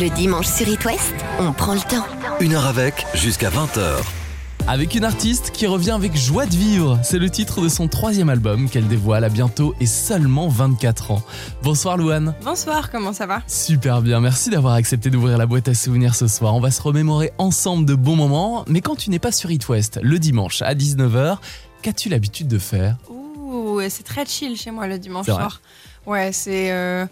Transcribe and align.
Le 0.00 0.08
dimanche 0.14 0.46
sur 0.46 0.68
It 0.68 0.84
West, 0.84 1.14
on 1.40 1.52
prend 1.52 1.74
le 1.74 1.80
temps. 1.80 2.06
Une 2.40 2.54
heure 2.54 2.66
avec, 2.66 3.06
jusqu'à 3.14 3.50
20h. 3.50 3.96
Avec 4.66 4.94
une 4.94 5.04
artiste 5.04 5.50
qui 5.50 5.66
revient 5.66 5.90
avec 5.92 6.16
joie 6.16 6.46
de 6.46 6.54
vivre. 6.54 6.98
C'est 7.02 7.18
le 7.18 7.28
titre 7.30 7.60
de 7.62 7.68
son 7.68 7.88
troisième 7.88 8.28
album 8.28 8.68
qu'elle 8.68 8.86
dévoile 8.86 9.24
à 9.24 9.28
bientôt 9.28 9.74
et 9.80 9.86
seulement 9.86 10.48
24 10.48 11.10
ans. 11.12 11.22
Bonsoir 11.62 11.96
Louane. 11.96 12.34
Bonsoir, 12.44 12.90
comment 12.90 13.12
ça 13.12 13.26
va? 13.26 13.42
Super 13.46 14.02
bien, 14.02 14.20
merci 14.20 14.50
d'avoir 14.50 14.74
accepté 14.74 15.10
d'ouvrir 15.10 15.38
la 15.38 15.46
boîte 15.46 15.68
à 15.68 15.74
souvenirs 15.74 16.14
ce 16.14 16.28
soir. 16.28 16.54
On 16.54 16.60
va 16.60 16.70
se 16.70 16.82
remémorer 16.82 17.32
ensemble 17.38 17.86
de 17.86 17.94
bons 17.94 18.16
moments, 18.16 18.64
mais 18.68 18.80
quand 18.80 18.96
tu 18.96 19.10
n'es 19.10 19.18
pas 19.18 19.32
sur 19.32 19.50
It 19.50 19.66
West, 19.68 19.98
le 20.02 20.18
dimanche 20.18 20.62
à 20.62 20.74
19h, 20.74 21.38
qu'as-tu 21.82 22.08
l'habitude 22.08 22.46
de 22.48 22.58
faire? 22.58 22.96
Ouh, 23.10 23.80
c'est 23.88 24.04
très 24.04 24.26
chill 24.26 24.56
chez 24.56 24.70
moi 24.70 24.86
le 24.86 24.98
dimanche 24.98 25.26
soir. 25.26 25.60
Ouais, 26.06 26.30
c'est. 26.32 26.70
euh, 26.72 27.06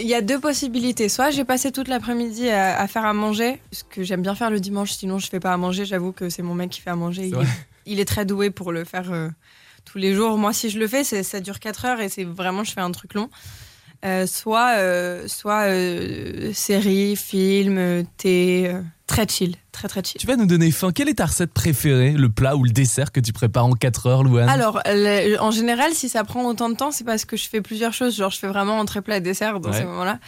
Il 0.00 0.06
y 0.06 0.14
a 0.14 0.20
deux 0.20 0.40
possibilités. 0.40 1.08
Soit 1.08 1.30
j'ai 1.30 1.44
passé 1.44 1.70
toute 1.70 1.86
l'après-midi 1.88 2.48
à, 2.50 2.78
à 2.80 2.88
faire 2.88 3.04
à 3.04 3.12
manger, 3.12 3.60
ce 3.70 3.84
que 3.84 4.02
j'aime 4.02 4.22
bien 4.22 4.34
faire 4.34 4.50
le 4.50 4.58
dimanche, 4.58 4.92
sinon 4.92 5.18
je 5.18 5.28
fais 5.28 5.38
pas 5.38 5.52
à 5.52 5.56
manger. 5.56 5.84
J'avoue 5.84 6.12
que 6.12 6.28
c'est 6.28 6.42
mon 6.42 6.54
mec 6.54 6.70
qui 6.70 6.80
fait 6.80 6.90
à 6.90 6.96
manger. 6.96 7.26
Il 7.28 7.34
est, 7.34 7.46
il 7.86 8.00
est 8.00 8.04
très 8.04 8.24
doué 8.24 8.50
pour 8.50 8.72
le 8.72 8.84
faire 8.84 9.12
euh, 9.12 9.28
tous 9.84 9.98
les 9.98 10.12
jours. 10.14 10.38
Moi, 10.38 10.52
si 10.52 10.70
je 10.70 10.78
le 10.80 10.88
fais, 10.88 11.04
ça 11.04 11.40
dure 11.40 11.60
4 11.60 11.84
heures 11.84 12.00
et 12.00 12.08
c'est 12.08 12.24
vraiment, 12.24 12.64
je 12.64 12.72
fais 12.72 12.80
un 12.80 12.90
truc 12.90 13.14
long. 13.14 13.30
Euh, 14.04 14.26
soit 14.26 14.76
euh, 14.76 15.26
soit 15.26 15.68
euh, 15.68 16.52
série, 16.52 17.16
film, 17.16 17.78
euh, 17.78 18.02
thé, 18.18 18.68
euh, 18.68 18.82
très 19.06 19.26
chill, 19.26 19.56
très 19.76 19.88
très 19.88 20.02
chill. 20.02 20.20
Tu 20.20 20.26
vas 20.26 20.36
nous 20.36 20.46
donner 20.46 20.70
faim. 20.70 20.90
Quelle 20.92 21.08
est 21.08 21.14
ta 21.14 21.26
recette 21.26 21.52
préférée, 21.52 22.12
le 22.12 22.28
plat 22.28 22.56
ou 22.56 22.64
le 22.64 22.70
dessert 22.70 23.12
que 23.12 23.20
tu 23.20 23.32
prépares 23.32 23.66
en 23.66 23.72
4 23.72 24.06
heures, 24.06 24.22
Louane? 24.24 24.48
Alors, 24.48 24.80
le- 24.86 25.36
en 25.40 25.50
général, 25.50 25.92
si 25.92 26.08
ça 26.08 26.24
prend 26.24 26.44
autant 26.46 26.68
de 26.70 26.74
temps, 26.76 26.90
c'est 26.90 27.04
parce 27.04 27.24
que 27.24 27.36
je 27.36 27.48
fais 27.48 27.60
plusieurs 27.60 27.92
choses. 27.92 28.16
Genre, 28.16 28.30
je 28.30 28.38
fais 28.38 28.48
vraiment 28.48 28.78
entrée 28.78 29.02
plat 29.02 29.18
et 29.18 29.20
dessert 29.20 29.60
dans 29.60 29.70
Ouais. 29.70 29.78
ces 29.78 29.84
moments-là. 29.84 30.18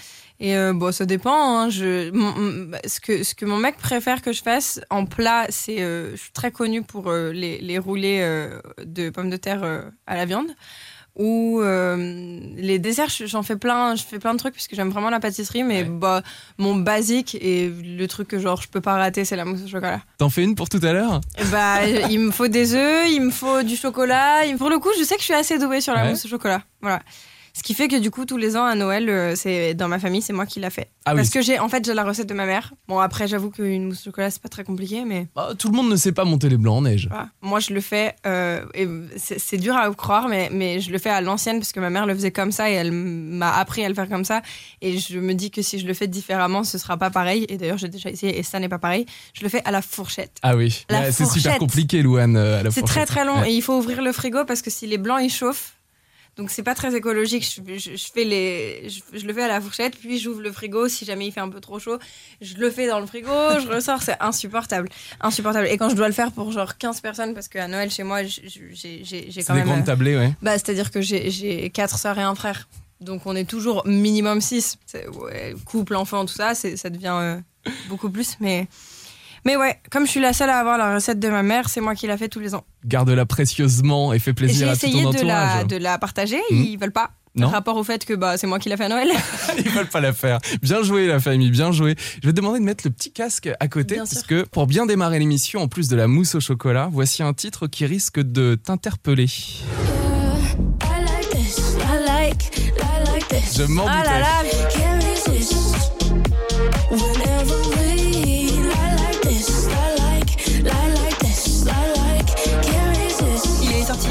Et 0.40 0.56
euh, 0.56 0.72
bon, 0.72 0.92
ça 0.92 1.04
dépend. 1.04 1.32
hein. 1.58 1.68
Je, 1.68 2.10
mon- 2.12 2.32
mon- 2.38 2.70
ce, 2.86 3.00
que, 3.00 3.24
ce 3.24 3.34
que 3.34 3.44
mon 3.44 3.56
mec 3.56 3.76
préfère 3.76 4.22
que 4.22 4.32
je 4.32 4.40
fasse 4.42 4.80
en 4.90 5.04
plat, 5.04 5.46
c'est. 5.48 5.82
euh, 5.82 6.12
je 6.12 6.16
suis 6.20 6.32
très 6.32 6.52
connue 6.52 6.82
pour 6.82 7.10
euh, 7.10 7.32
les, 7.32 7.58
les 7.60 7.78
roulés 7.78 8.20
de 8.84 9.10
pommes 9.10 9.30
de 9.30 9.36
terre 9.36 9.64
à 10.06 10.14
la 10.16 10.24
viande. 10.26 10.46
Ou 11.16 11.60
euh, 11.60 12.38
les 12.56 12.78
desserts, 12.78 13.08
je- 13.08 13.26
j'en 13.26 13.42
fais 13.42 13.56
plein, 13.56 13.96
je 13.96 14.04
fais 14.04 14.20
plein 14.20 14.34
de 14.34 14.38
trucs 14.38 14.54
puisque 14.54 14.76
j'aime 14.76 14.90
vraiment 14.90 15.10
la 15.10 15.18
pâtisserie, 15.18 15.64
mais 15.64 15.82
Ouais. 15.82 15.88
bah, 15.88 16.22
mon 16.58 16.76
basique 16.76 17.34
et 17.40 17.68
le 17.68 18.06
truc 18.06 18.28
que 18.28 18.38
genre 18.38 18.62
je 18.62 18.68
peux 18.68 18.80
pas 18.80 18.94
rater, 18.94 19.24
c'est 19.24 19.34
la 19.34 19.44
mousse 19.44 19.64
au 19.64 19.68
chocolat. 19.68 20.00
T'en 20.18 20.30
fais 20.30 20.44
une 20.44 20.54
pour 20.54 20.68
tout 20.68 20.78
à 20.82 20.92
l'heure? 20.92 21.20
Eh 21.38 21.44
Bah, 21.46 21.78
il 22.10 22.20
me 22.20 22.30
faut 22.30 22.46
des 22.46 22.74
œufs, 22.74 23.08
il 23.10 23.20
me 23.22 23.30
faut 23.32 23.64
du 23.64 23.74
chocolat. 23.76 24.44
Il- 24.46 24.56
Pour 24.58 24.70
le 24.70 24.78
coup, 24.78 24.90
je 24.96 25.02
sais 25.02 25.14
que 25.16 25.20
je 25.20 25.24
suis 25.26 25.34
assez 25.34 25.58
douée 25.58 25.80
sur 25.80 25.92
la 25.92 26.04
Ouais. 26.04 26.10
mousse 26.10 26.24
au 26.24 26.28
chocolat. 26.28 26.62
Voilà. 26.82 27.00
Ce 27.58 27.62
qui 27.64 27.74
fait 27.74 27.88
que 27.88 27.96
du 27.98 28.12
coup, 28.12 28.24
tous 28.24 28.36
les 28.36 28.56
ans 28.56 28.64
à 28.64 28.76
Noël, 28.76 29.08
euh, 29.08 29.34
c'est 29.34 29.74
dans 29.74 29.88
ma 29.88 29.98
famille, 29.98 30.22
c'est 30.22 30.32
moi 30.32 30.46
qui 30.46 30.60
l'a 30.60 30.70
fait. 30.70 30.90
Ah 31.04 31.10
oui. 31.12 31.16
Parce 31.16 31.30
que 31.30 31.42
j'ai, 31.42 31.58
en 31.58 31.68
fait, 31.68 31.84
j'ai 31.84 31.92
la 31.92 32.04
recette 32.04 32.28
de 32.28 32.34
ma 32.34 32.46
mère. 32.46 32.72
Bon, 32.86 33.00
après, 33.00 33.26
j'avoue 33.26 33.50
qu'une 33.50 33.86
mousse 33.86 34.02
au 34.02 34.04
chocolat, 34.10 34.30
c'est 34.30 34.40
pas 34.40 34.48
très 34.48 34.62
compliqué, 34.62 35.04
mais 35.04 35.26
Ah, 35.34 35.48
Tout 35.58 35.68
le 35.68 35.74
monde 35.76 35.90
ne 35.90 35.96
sait 35.96 36.12
pas 36.12 36.24
monter 36.24 36.48
les 36.48 36.56
blancs 36.56 36.76
en 36.78 36.82
neige. 36.82 37.08
voilà. 37.10 37.30
moi, 37.42 37.58
je 37.58 37.74
le 37.74 37.80
fais. 37.80 38.14
euh, 38.26 38.64
et 38.74 38.86
c'est, 39.16 39.56
dur 39.56 39.74
à 39.76 39.92
croire, 39.92 40.28
mais, 40.28 40.50
mais 40.52 40.78
je 40.78 40.92
le 40.92 40.98
fais 40.98 41.10
à 41.10 41.20
l'ancienne 41.20 41.58
parce 41.58 41.72
que 41.72 41.80
ma 41.80 41.90
mère 41.90 42.06
le 42.06 42.14
faisait 42.14 42.30
comme 42.30 42.52
ça 42.52 42.70
et 42.70 42.74
elle 42.74 42.92
m'a 42.92 43.50
appris 43.56 43.84
à 43.84 43.88
le 43.88 43.94
faire 43.96 44.08
comme 44.08 44.24
ça. 44.24 44.40
Et 44.80 44.96
je 44.98 45.18
me 45.18 45.34
dis 45.34 45.50
que 45.50 45.60
si 45.60 45.80
je 45.80 45.86
le 45.88 45.94
fais 45.94 46.06
différemment, 46.06 46.62
ce 46.62 46.78
sera 46.78 46.96
pas 46.96 47.10
pareil. 47.10 47.44
Et 47.48 47.56
d'ailleurs, 47.56 47.78
j'ai 47.78 47.88
déjà 47.88 48.08
essayé 48.08 48.38
et 48.38 48.44
ça 48.44 48.60
n'est 48.60 48.68
pas 48.68 48.78
pareil. 48.78 49.04
Je 49.34 49.42
le 49.42 49.48
fais 49.48 49.62
à 49.64 49.72
la 49.72 49.82
fourchette. 49.82 50.36
Ah 50.42 50.54
oui, 50.56 50.84
Ouais, 50.90 51.10
c'est 51.10 51.26
super 51.26 51.58
compliqué, 51.58 52.02
Louane. 52.02 52.36
euh, 52.36 52.62
C'est 52.70 52.82
très 52.82 53.04
très 53.06 53.24
long 53.24 53.40
Ouais. 53.40 53.50
et 53.50 53.54
il 53.54 53.62
faut 53.62 53.76
ouvrir 53.76 54.00
le 54.00 54.12
frigo 54.12 54.44
parce 54.44 54.62
que 54.62 54.70
si 54.70 54.86
les 54.86 54.98
blancs 54.98 55.20
ils 55.22 55.30
chauffent, 55.30 55.72
donc 56.38 56.50
c'est 56.50 56.62
pas 56.62 56.74
très 56.74 56.94
écologique. 56.96 57.44
Je, 57.44 57.78
je- 57.78 57.96
je 57.96 58.06
fais 58.14 58.24
les, 58.24 58.88
je, 58.88 59.00
je 59.18 59.26
le 59.26 59.34
fais 59.34 59.42
à 59.42 59.48
la 59.48 59.60
fourchette, 59.60 59.96
puis 59.98 60.18
j'ouvre 60.18 60.40
le 60.40 60.50
frigo 60.52 60.88
si 60.88 61.04
jamais 61.04 61.26
il 61.26 61.32
fait 61.32 61.40
un 61.40 61.48
peu 61.50 61.60
trop 61.60 61.78
chaud. 61.78 61.98
Je 62.40 62.54
le 62.56 62.70
fais 62.70 62.86
dans 62.86 63.00
le 63.00 63.06
frigo, 63.06 63.28
je 63.60 63.66
ressors, 63.74 64.02
c'est 64.02 64.16
insupportable, 64.20 64.88
insupportable. 65.20 65.66
Et 65.66 65.76
quand 65.76 65.90
je 65.90 65.96
dois 65.96 66.06
le 66.08 66.14
faire 66.14 66.32
pour 66.32 66.50
genre 66.52 66.78
15 66.78 67.00
personnes, 67.00 67.34
parce 67.34 67.48
qu'à 67.48 67.68
Noël 67.68 67.90
chez 67.90 68.04
moi, 68.04 68.22
j'ai 68.24 68.48
j'ai- 68.72 69.04
j'ai 69.04 69.30
C'est 69.30 69.44
quand 69.44 69.52
des 69.54 69.60
même, 69.60 69.68
grandes 69.68 69.80
euh, 69.82 69.84
tablées, 69.86 70.16
ouais. 70.16 70.32
bah 70.40 70.56
c'est 70.58 70.70
à 70.70 70.74
dire 70.74 70.90
que 70.90 71.00
j'ai- 71.02 71.30
j'ai 71.30 71.68
quatre 71.70 71.98
sœurs 71.98 72.18
et 72.18 72.22
un 72.22 72.34
frère. 72.34 72.68
Donc 73.00 73.26
on 73.26 73.36
est 73.36 73.44
toujours 73.44 73.86
minimum 73.86 74.40
6. 74.40 74.76
couple, 75.66 75.94
enfant, 75.96 76.24
tout 76.26 76.34
ça, 76.34 76.54
ça 76.54 76.90
devient 76.90 77.14
euh, 77.20 77.40
beaucoup 77.88 78.10
plus. 78.10 78.36
Mais, 78.40 78.66
mais 79.44 79.56
ouais, 79.56 79.80
comme 79.90 80.06
je 80.06 80.10
suis 80.10 80.20
la 80.20 80.32
seule 80.32 80.50
à 80.50 80.58
avoir 80.58 80.78
la 80.78 80.94
recette 80.94 81.18
de 81.20 81.28
ma 81.28 81.42
mère, 81.42 81.68
c'est 81.68 81.80
moi 81.80 81.94
qui 81.94 82.06
la 82.06 82.16
fais 82.16 82.28
tous 82.28 82.40
les 82.40 82.54
ans. 82.54 82.64
Garde-la 82.84 83.26
précieusement 83.26 84.12
et 84.12 84.18
fais 84.18 84.32
plaisir 84.32 84.66
J'ai 84.66 84.72
à 84.72 84.76
tout 84.76 84.86
essayé 84.86 85.02
ton 85.04 85.10
de 85.10 85.20
la, 85.22 85.44
entourage. 85.46 85.66
de 85.68 85.76
la 85.76 85.98
partager, 85.98 86.40
Mhm. 86.50 86.64
ils 86.64 86.76
veulent 86.78 86.92
pas. 86.92 87.10
Non. 87.34 87.48
Rapport 87.48 87.76
au 87.76 87.84
fait 87.84 88.04
que 88.04 88.14
bah, 88.14 88.36
c'est 88.36 88.48
moi 88.48 88.58
qui 88.58 88.68
l'a 88.68 88.76
fait 88.76 88.86
à 88.86 88.88
Noël. 88.88 89.10
Ils 89.58 89.68
veulent 89.70 89.86
pas 89.86 90.00
la 90.00 90.12
faire. 90.12 90.38
Bien 90.60 90.82
joué 90.82 91.06
la 91.06 91.20
famille, 91.20 91.50
bien 91.52 91.70
joué. 91.70 91.94
Je 92.20 92.26
vais 92.26 92.32
te 92.32 92.36
demander 92.36 92.58
de 92.58 92.64
mettre 92.64 92.82
le 92.84 92.90
petit 92.90 93.12
casque 93.12 93.48
à 93.60 93.68
côté 93.68 93.94
Bien 93.94 94.06
sûr. 94.06 94.48
pour 94.50 94.66
bien 94.66 94.86
démarrer 94.86 95.20
l'émission, 95.20 95.60
en 95.60 95.68
plus 95.68 95.86
de 95.88 95.94
la 95.94 96.08
mousse 96.08 96.34
au 96.34 96.40
chocolat, 96.40 96.88
voici 96.90 97.22
un 97.22 97.34
titre 97.34 97.68
qui 97.68 97.86
risque 97.86 98.18
de 98.18 98.56
t'interpeller. 98.56 99.26
I 99.26 101.04
like 101.04 101.30
this. 101.30 101.76
I 101.78 102.04
like, 102.06 102.50
I 102.56 103.12
like 103.12 103.28
this. 103.28 103.56
Je 103.56 103.62
m'en 103.64 103.86
ah 103.86 104.02
là 104.04 104.18
là 104.18 104.42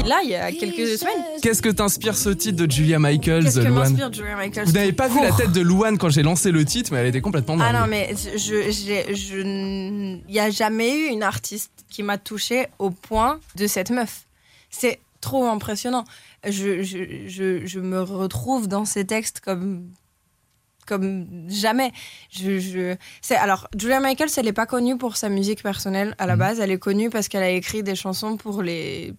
là 0.08 0.20
il 0.24 0.30
y 0.30 0.34
a 0.34 0.50
quelques 0.52 0.98
semaines. 0.98 1.14
Qu'est-ce 1.42 1.62
que 1.62 1.68
t'inspire 1.68 2.16
ce 2.16 2.30
titre 2.30 2.64
de 2.64 2.70
Julia 2.70 2.98
Michaels, 2.98 3.44
Qu'est-ce 3.44 3.60
que 3.60 3.66
Louane 3.66 3.90
m'inspire 3.90 4.12
Julia 4.12 4.36
Michaels 4.36 4.66
Vous 4.66 4.72
n'avez 4.72 4.92
pas 4.92 5.08
vu 5.08 5.20
la 5.22 5.32
tête 5.32 5.52
de 5.52 5.60
Louane 5.60 5.98
quand 5.98 6.08
j'ai 6.10 6.22
lancé 6.22 6.50
le 6.50 6.64
titre, 6.64 6.92
mais 6.92 6.98
elle 6.98 7.06
était 7.06 7.20
complètement 7.20 7.56
dingue. 7.56 7.66
Ah 7.70 7.80
non, 7.80 7.86
mais 7.86 8.14
je, 8.36 8.70
je, 8.70 9.14
je, 9.14 9.38
il 9.40 10.32
n'y 10.32 10.40
a 10.40 10.50
jamais 10.50 10.92
eu 10.98 11.06
une 11.08 11.22
artiste 11.22 11.70
qui 11.90 12.02
m'a 12.02 12.18
touchée 12.18 12.66
au 12.78 12.90
point 12.90 13.38
de 13.56 13.66
cette 13.66 13.90
meuf. 13.90 14.26
C'est 14.70 14.98
trop 15.20 15.46
impressionnant. 15.46 16.04
Je, 16.46 16.82
je, 16.82 17.26
je, 17.26 17.66
je 17.66 17.80
me 17.80 18.00
retrouve 18.02 18.68
dans 18.68 18.84
ces 18.84 19.04
textes 19.04 19.40
comme 19.40 19.88
comme 20.86 21.26
jamais. 21.50 21.92
Je, 22.30 22.58
je... 22.60 22.96
C'est 23.20 23.36
alors 23.36 23.68
Julia 23.78 24.00
Michaels, 24.00 24.30
elle 24.38 24.46
n'est 24.46 24.54
pas 24.54 24.64
connue 24.64 24.96
pour 24.96 25.18
sa 25.18 25.28
musique 25.28 25.62
personnelle 25.62 26.14
à 26.18 26.26
la 26.26 26.32
Mhm. 26.34 26.38
base. 26.38 26.60
Elle 26.60 26.70
est 26.70 26.78
connue 26.78 27.10
parce 27.10 27.28
qu'elle 27.28 27.42
a 27.42 27.50
écrit 27.50 27.82
des 27.82 27.94
chansons 27.94 28.38
pour 28.38 28.62
les 28.62 29.12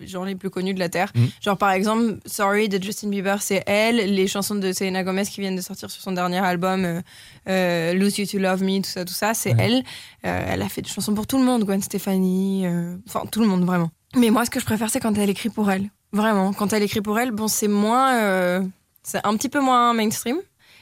gens 0.00 0.24
les 0.24 0.34
plus 0.34 0.50
connus 0.50 0.74
de 0.74 0.78
la 0.78 0.88
terre. 0.88 1.10
Mhm. 1.14 1.28
Genre 1.40 1.58
par 1.58 1.70
exemple 1.72 2.18
Sorry 2.26 2.68
de 2.68 2.82
Justin 2.82 3.08
Bieber, 3.08 3.42
c'est 3.42 3.62
elle. 3.66 3.96
Les 4.14 4.26
chansons 4.26 4.54
de 4.54 4.72
Selena 4.72 5.02
Gomez 5.02 5.24
qui 5.24 5.40
viennent 5.40 5.56
de 5.56 5.60
sortir 5.60 5.90
sur 5.90 6.02
son 6.02 6.12
dernier 6.12 6.38
album, 6.38 6.84
euh, 6.84 7.00
euh, 7.48 7.92
Lose 7.94 8.18
You 8.18 8.26
to 8.26 8.38
Love 8.38 8.62
Me, 8.62 8.78
tout 8.80 8.88
ça, 8.90 9.04
tout 9.04 9.12
ça, 9.14 9.34
c'est 9.34 9.54
Ouais. 9.54 9.64
elle. 9.64 9.82
Euh, 10.26 10.44
elle 10.48 10.62
a 10.62 10.68
fait 10.68 10.82
des 10.82 10.88
chansons 10.88 11.14
pour 11.14 11.26
tout 11.26 11.38
le 11.38 11.44
monde, 11.44 11.64
Gwen 11.64 11.82
Stefani, 11.82 12.64
enfin 13.08 13.24
tout 13.30 13.40
le 13.40 13.46
monde 13.46 13.64
vraiment. 13.64 13.90
Mais 14.16 14.30
moi, 14.30 14.44
ce 14.44 14.50
que 14.50 14.60
je 14.60 14.64
préfère, 14.64 14.90
c'est 14.90 15.00
quand 15.00 15.16
elle 15.18 15.30
écrit 15.30 15.48
pour 15.50 15.70
elle. 15.70 15.88
Vraiment, 16.12 16.52
quand 16.52 16.72
elle 16.72 16.82
écrit 16.82 17.00
pour 17.00 17.18
elle, 17.18 17.30
bon, 17.30 17.48
c'est 17.48 17.68
moins, 17.68 18.62
c'est 19.02 19.20
un 19.24 19.36
petit 19.36 19.48
peu 19.48 19.60
moins 19.60 19.94
mainstream. 19.94 20.36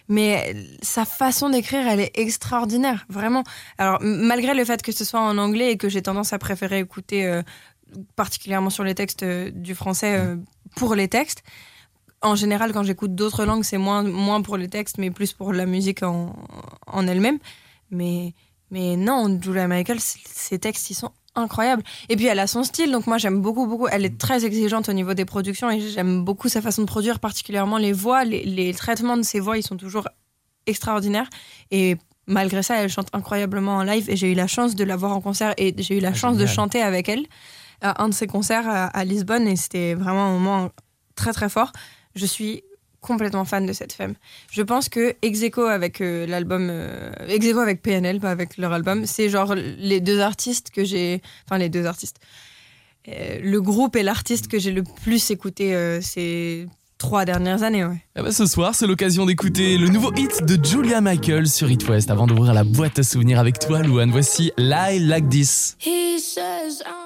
Mais 0.08 0.56
sa 0.82 1.04
façon 1.04 1.50
d'écrire, 1.50 1.86
elle 1.86 2.00
est 2.00 2.10
extraordinaire, 2.18 3.06
vraiment. 3.08 3.44
Alors, 3.78 3.98
malgré 4.02 4.54
le 4.54 4.64
fait 4.64 4.82
que 4.82 4.90
ce 4.90 5.04
soit 5.04 5.20
en 5.20 5.38
anglais 5.38 5.70
et 5.70 5.76
que 5.76 5.88
j'ai 5.88 6.02
tendance 6.02 6.32
à 6.32 6.38
préférer 6.40 6.80
écouter, 6.80 7.24
euh, 7.26 7.42
particulièrement 8.16 8.70
sur 8.70 8.84
les 8.84 8.94
textes 8.94 9.22
euh, 9.22 9.50
du 9.50 9.74
français, 9.74 10.16
euh, 10.16 10.36
pour 10.76 10.94
les 10.94 11.08
textes, 11.08 11.42
en 12.22 12.36
général, 12.36 12.72
quand 12.72 12.82
j'écoute 12.82 13.14
d'autres 13.14 13.44
langues, 13.44 13.64
c'est 13.64 13.78
moins, 13.78 14.02
moins 14.02 14.42
pour 14.42 14.56
les 14.56 14.68
textes, 14.68 14.98
mais 14.98 15.10
plus 15.10 15.32
pour 15.32 15.52
la 15.52 15.64
musique 15.66 16.02
en, 16.02 16.36
en 16.86 17.06
elle-même. 17.06 17.38
Mais, 17.90 18.34
mais 18.70 18.96
non, 18.96 19.40
Julia 19.40 19.66
Michaels, 19.66 20.00
ses 20.00 20.58
textes, 20.58 20.90
ils 20.90 20.94
sont 20.94 21.12
incroyables. 21.34 21.82
Et 22.10 22.16
puis, 22.16 22.26
elle 22.26 22.38
a 22.38 22.46
son 22.46 22.62
style, 22.62 22.92
donc 22.92 23.06
moi, 23.06 23.16
j'aime 23.16 23.40
beaucoup, 23.40 23.66
beaucoup. 23.66 23.88
Elle 23.88 24.04
est 24.04 24.18
très 24.18 24.44
exigeante 24.44 24.88
au 24.88 24.92
niveau 24.92 25.14
des 25.14 25.24
productions 25.24 25.70
et 25.70 25.80
j'aime 25.80 26.24
beaucoup 26.24 26.48
sa 26.48 26.60
façon 26.60 26.82
de 26.82 26.86
produire, 26.86 27.20
particulièrement 27.20 27.78
les 27.78 27.92
voix. 27.94 28.24
Les, 28.24 28.44
les 28.44 28.74
traitements 28.74 29.16
de 29.16 29.22
ses 29.22 29.40
voix, 29.40 29.56
ils 29.56 29.62
sont 29.62 29.78
toujours 29.78 30.06
extraordinaires. 30.66 31.30
Et 31.70 31.96
malgré 32.26 32.62
ça, 32.62 32.82
elle 32.82 32.90
chante 32.90 33.08
incroyablement 33.14 33.76
en 33.76 33.82
live 33.82 34.10
et 34.10 34.16
j'ai 34.16 34.30
eu 34.30 34.34
la 34.34 34.46
chance 34.46 34.74
de 34.74 34.84
la 34.84 34.96
voir 34.96 35.12
en 35.12 35.20
concert 35.20 35.54
et 35.56 35.74
j'ai 35.78 35.96
eu 35.96 36.00
la 36.00 36.10
Ah, 36.10 36.14
chance 36.14 36.36
de 36.36 36.46
chanter 36.46 36.82
avec 36.82 37.08
elle 37.08 37.26
à 37.82 38.02
un 38.02 38.08
de 38.08 38.14
ses 38.14 38.26
concerts 38.26 38.68
à, 38.68 38.86
à 38.86 39.04
Lisbonne 39.04 39.46
et 39.48 39.56
c'était 39.56 39.94
vraiment 39.94 40.26
un 40.26 40.32
moment 40.38 40.70
très 41.14 41.32
très 41.32 41.48
fort. 41.48 41.72
Je 42.14 42.26
suis 42.26 42.62
complètement 43.00 43.46
fan 43.46 43.64
de 43.64 43.72
cette 43.72 43.94
femme. 43.94 44.14
Je 44.50 44.60
pense 44.62 44.88
que 44.90 45.14
ex 45.22 45.42
aequo 45.42 45.62
avec 45.62 46.00
euh, 46.02 46.26
l'album, 46.26 46.68
euh, 46.70 47.10
ex 47.28 47.46
aequo 47.46 47.60
avec 47.60 47.80
PNL, 47.80 48.20
pas 48.20 48.30
avec 48.30 48.58
leur 48.58 48.72
album, 48.74 49.06
c'est 49.06 49.30
genre 49.30 49.54
les 49.54 50.00
deux 50.02 50.20
artistes 50.20 50.70
que 50.70 50.84
j'ai, 50.84 51.22
enfin 51.46 51.58
les 51.58 51.68
deux 51.70 51.86
artistes, 51.86 52.18
Euh, 53.08 53.38
le 53.42 53.60
groupe 53.62 53.96
et 53.96 54.02
l'artiste 54.02 54.46
que 54.48 54.58
j'ai 54.58 54.72
le 54.72 54.82
plus 55.04 55.30
écouté 55.30 55.74
euh, 55.74 56.02
ces 56.02 56.66
trois 56.98 57.24
dernières 57.24 57.62
années. 57.62 57.82
Ouais. 57.82 57.98
Ben, 58.14 58.30
ce 58.30 58.44
soir, 58.44 58.74
c'est 58.74 58.86
l'occasion 58.86 59.24
d'écouter 59.24 59.78
le 59.78 59.88
nouveau 59.88 60.12
hit 60.14 60.44
de 60.44 60.62
Julia 60.62 61.00
Michaels 61.00 61.48
sur 61.48 61.70
It 61.70 61.88
West. 61.88 62.10
Avant 62.10 62.26
d'ouvrir 62.26 62.52
la 62.52 62.62
boîte 62.62 62.98
à 62.98 63.02
souvenirs 63.02 63.38
avec 63.40 63.58
toi, 63.58 63.80
Louane, 63.82 64.10
voici 64.10 64.52
Lie 64.58 64.98
Like 65.00 65.30
This. 65.30 65.78
He 65.80 66.18
says 66.20 66.82
I'm 66.84 66.99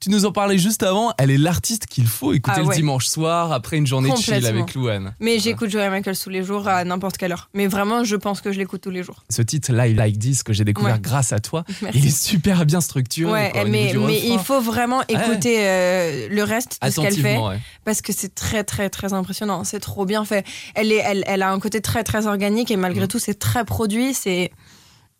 Tu 0.00 0.10
nous 0.10 0.24
en 0.26 0.32
parlais 0.32 0.58
juste 0.58 0.82
avant, 0.82 1.12
elle 1.18 1.30
est 1.30 1.38
l'artiste 1.38 1.86
qu'il 1.86 2.06
faut 2.06 2.32
écouter 2.32 2.60
Ah 2.64 2.68
le 2.68 2.74
dimanche 2.74 3.06
soir 3.06 3.52
après 3.52 3.76
une 3.76 3.86
journée 3.86 4.10
de 4.10 4.16
chill 4.16 4.46
avec 4.46 4.74
Louane. 4.74 5.14
Mais 5.20 5.38
j'écoute 5.38 5.70
Joey 5.70 5.90
Michael 5.90 6.16
tous 6.16 6.30
les 6.30 6.42
jours 6.44 6.68
à 6.68 6.84
n'importe 6.84 7.16
quelle 7.16 7.32
heure. 7.32 7.50
Mais 7.54 7.66
vraiment, 7.66 8.04
je 8.04 8.16
pense 8.16 8.40
que 8.40 8.52
je 8.52 8.58
l'écoute 8.58 8.80
tous 8.80 8.90
les 8.90 9.02
jours. 9.02 9.24
Ce 9.28 9.42
titre 9.42 9.72
Live 9.72 9.96
Like 9.96 10.18
This 10.18 10.42
que 10.42 10.52
j'ai 10.52 10.64
découvert 10.64 10.94
Ouais. 10.94 11.00
grâce 11.00 11.32
à 11.32 11.40
toi, 11.40 11.64
Merci. 11.82 11.98
il 12.02 12.06
est 12.06 12.16
super 12.16 12.64
bien 12.64 12.80
structuré. 12.80 13.30
Ouais, 13.32 13.64
mais, 13.66 13.92
il 13.92 14.38
faut 14.38 14.60
vraiment 14.60 15.02
écouter 15.08 15.66
euh, 15.66 16.28
le 16.30 16.42
reste 16.44 16.78
de 16.82 16.90
ce 16.90 17.00
qu'elle 17.00 17.16
fait 17.16 17.38
parce 17.84 18.00
que 18.02 18.12
c'est 18.12 18.34
très 18.34 18.64
très 18.64 18.90
très 18.90 19.12
impressionnant. 19.12 19.64
C'est 19.64 19.80
trop 19.80 20.06
bien 20.06 20.24
fait. 20.24 20.46
Elle 20.74 20.92
est, 20.92 21.02
elle, 21.04 21.24
elle 21.26 21.42
a 21.42 21.50
un 21.50 21.58
côté 21.60 21.80
très 21.80 22.04
très 22.04 22.26
organique 22.26 22.70
et 22.70 22.76
malgré 22.76 23.04
Mm. 23.04 23.08
tout 23.08 23.18
c'est 23.18 23.38
très 23.38 23.64
produit. 23.64 24.14
C'est, 24.14 24.50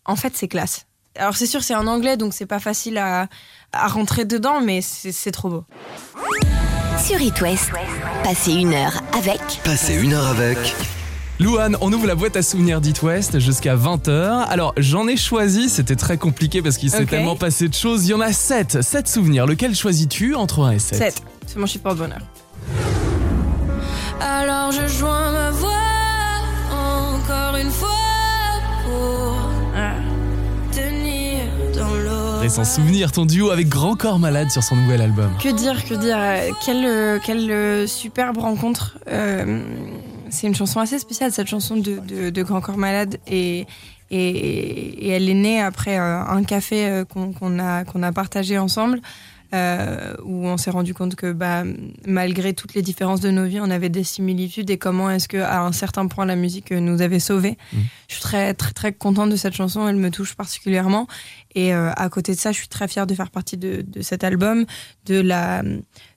en 0.05 0.17
fait, 0.17 0.37
c'est 0.37 0.49
classe. 0.49 0.87
Alors 1.17 1.37
c'est 1.37 1.47
sûr 1.47 1.63
c'est 1.63 1.75
en 1.75 1.87
anglais 1.87 2.17
donc 2.17 2.33
c'est 2.33 2.47
pas 2.47 2.61
facile 2.61 2.99
à, 2.99 3.29
à 3.73 3.89
rentrer 3.89 4.25
dedans, 4.25 4.61
mais 4.61 4.81
c'est 4.81 5.13
c'est 5.13 5.33
trop 5.33 5.49
beau. 5.49 5.65
Sur 7.05 7.21
It 7.21 7.41
West, 7.41 7.71
passez 8.25 8.53
une 8.53 8.75
heure 8.75 9.01
avec 9.17 9.41
Passez 9.65 9.95
une 9.95 10.13
heure 10.15 10.27
avec 10.27 10.75
Louane, 11.41 11.77
on 11.81 11.93
ouvre 11.93 12.09
la 12.09 12.17
boîte 12.17 12.37
à 12.37 12.43
souvenirs 12.43 12.81
d'It 12.81 13.01
West 13.03 13.39
jusqu'à 13.39 13.77
20h. 13.77 14.47
Alors, 14.49 14.75
j'en 14.77 15.07
ai 15.07 15.17
choisi, 15.17 15.69
c'était 15.69 15.95
très 15.95 16.19
compliqué 16.19 16.63
parce 16.63 16.77
qu'il 16.77 16.91
s'est 16.91 17.07
tellement 17.07 17.37
passé 17.37 17.69
de 17.69 17.75
choses. 17.75 18.07
Il 18.07 18.11
y 18.11 18.15
en 18.15 18.21
a 18.21 18.33
7, 18.33 18.83
7 18.83 19.07
souvenirs. 19.07 19.47
Lequel 19.47 19.77
choisis-tu 19.77 20.35
entre 20.35 20.65
1 20.65 20.73
et 20.73 20.79
7 20.81 20.99
7. 20.99 21.23
C'est 21.47 21.57
mon 21.61 21.67
chiffre 21.67 21.85
porte-bonheur. 21.85 22.19
Alors 24.21 24.73
je 24.73 24.89
joins 24.89 25.31
ma 25.31 25.51
voix 25.53 25.78
l'eau. 32.39 32.43
Récent 32.43 32.65
souvenir, 32.65 33.13
ton 33.13 33.27
duo 33.27 33.51
avec 33.51 33.69
Grand 33.69 33.97
Corps 33.97 34.19
Malade 34.19 34.51
sur 34.51 34.63
son 34.63 34.77
nouvel 34.77 35.01
album. 35.01 35.31
Que 35.43 35.49
dire, 35.49 35.85
que 35.85 35.95
dire 35.95 36.17
euh, 36.19 36.51
Quelle, 36.65 36.85
euh, 36.85 37.19
quelle 37.25 37.51
euh, 37.51 37.87
superbe 37.87 38.39
rencontre. 38.39 38.99
Euh, 39.09 39.63
c'est 40.31 40.47
une 40.47 40.55
chanson 40.55 40.81
assez 40.81 40.99
spéciale, 40.99 41.33
cette 41.33 41.49
chanson 41.49 41.77
de, 41.77 41.99
de, 42.07 42.31
de 42.31 42.43
Grand 42.43 42.61
Corps 42.61 42.77
Malade. 42.79 43.19
Et, 43.27 43.67
et, 44.11 44.19
et 44.19 45.09
elle 45.11 45.29
est 45.29 45.35
née 45.35 45.61
après 45.61 45.97
un 45.97 46.43
café 46.45 47.03
qu'on 47.13 47.59
a, 47.59 47.85
qu'on 47.85 48.03
a 48.03 48.13
partagé 48.13 48.59
ensemble. 48.59 49.01
euh, 49.55 50.15
où 50.25 50.47
on 50.47 50.59
s'est 50.59 50.71
rendu 50.71 50.93
compte 50.93 51.15
que 51.15 51.33
bah, 51.33 51.63
malgré 52.07 52.53
toutes 52.53 52.75
les 52.75 52.83
différences 52.83 53.21
de 53.21 53.31
nos 53.31 53.47
vies, 53.47 53.61
on 53.61 53.71
avait 53.71 53.89
des 53.89 54.05
similitudes 54.05 54.69
et 54.69 54.77
comment 54.77 55.11
est-ce 55.11 55.27
que 55.29 55.39
à 55.39 55.63
un 55.63 55.73
certain 55.73 56.07
point 56.07 56.27
la 56.27 56.37
musique 56.37 56.71
nous 56.71 57.01
avait 57.01 57.19
sauvés. 57.21 57.57
Mhm. 57.73 57.81
Je 58.09 58.15
suis 58.15 58.23
très 58.23 58.55
très 58.55 58.73
très 58.73 58.93
contente 58.95 59.29
de 59.31 59.37
cette 59.37 59.55
chanson, 59.55 59.87
elle 59.87 59.97
me 59.97 60.11
touche 60.11 60.35
particulièrement 60.35 61.07
et 61.55 61.75
euh, 61.75 61.91
à 61.95 62.09
côté 62.09 62.33
de 62.35 62.39
ça, 62.39 62.53
je 62.53 62.57
suis 62.57 62.69
très 62.69 62.89
fière 62.89 63.07
de 63.07 63.15
faire 63.15 63.31
partie 63.31 63.59
de, 63.59 63.85
de 63.87 64.01
cet 64.01 64.25
album, 64.25 64.65
de 65.05 65.21
la 65.21 65.63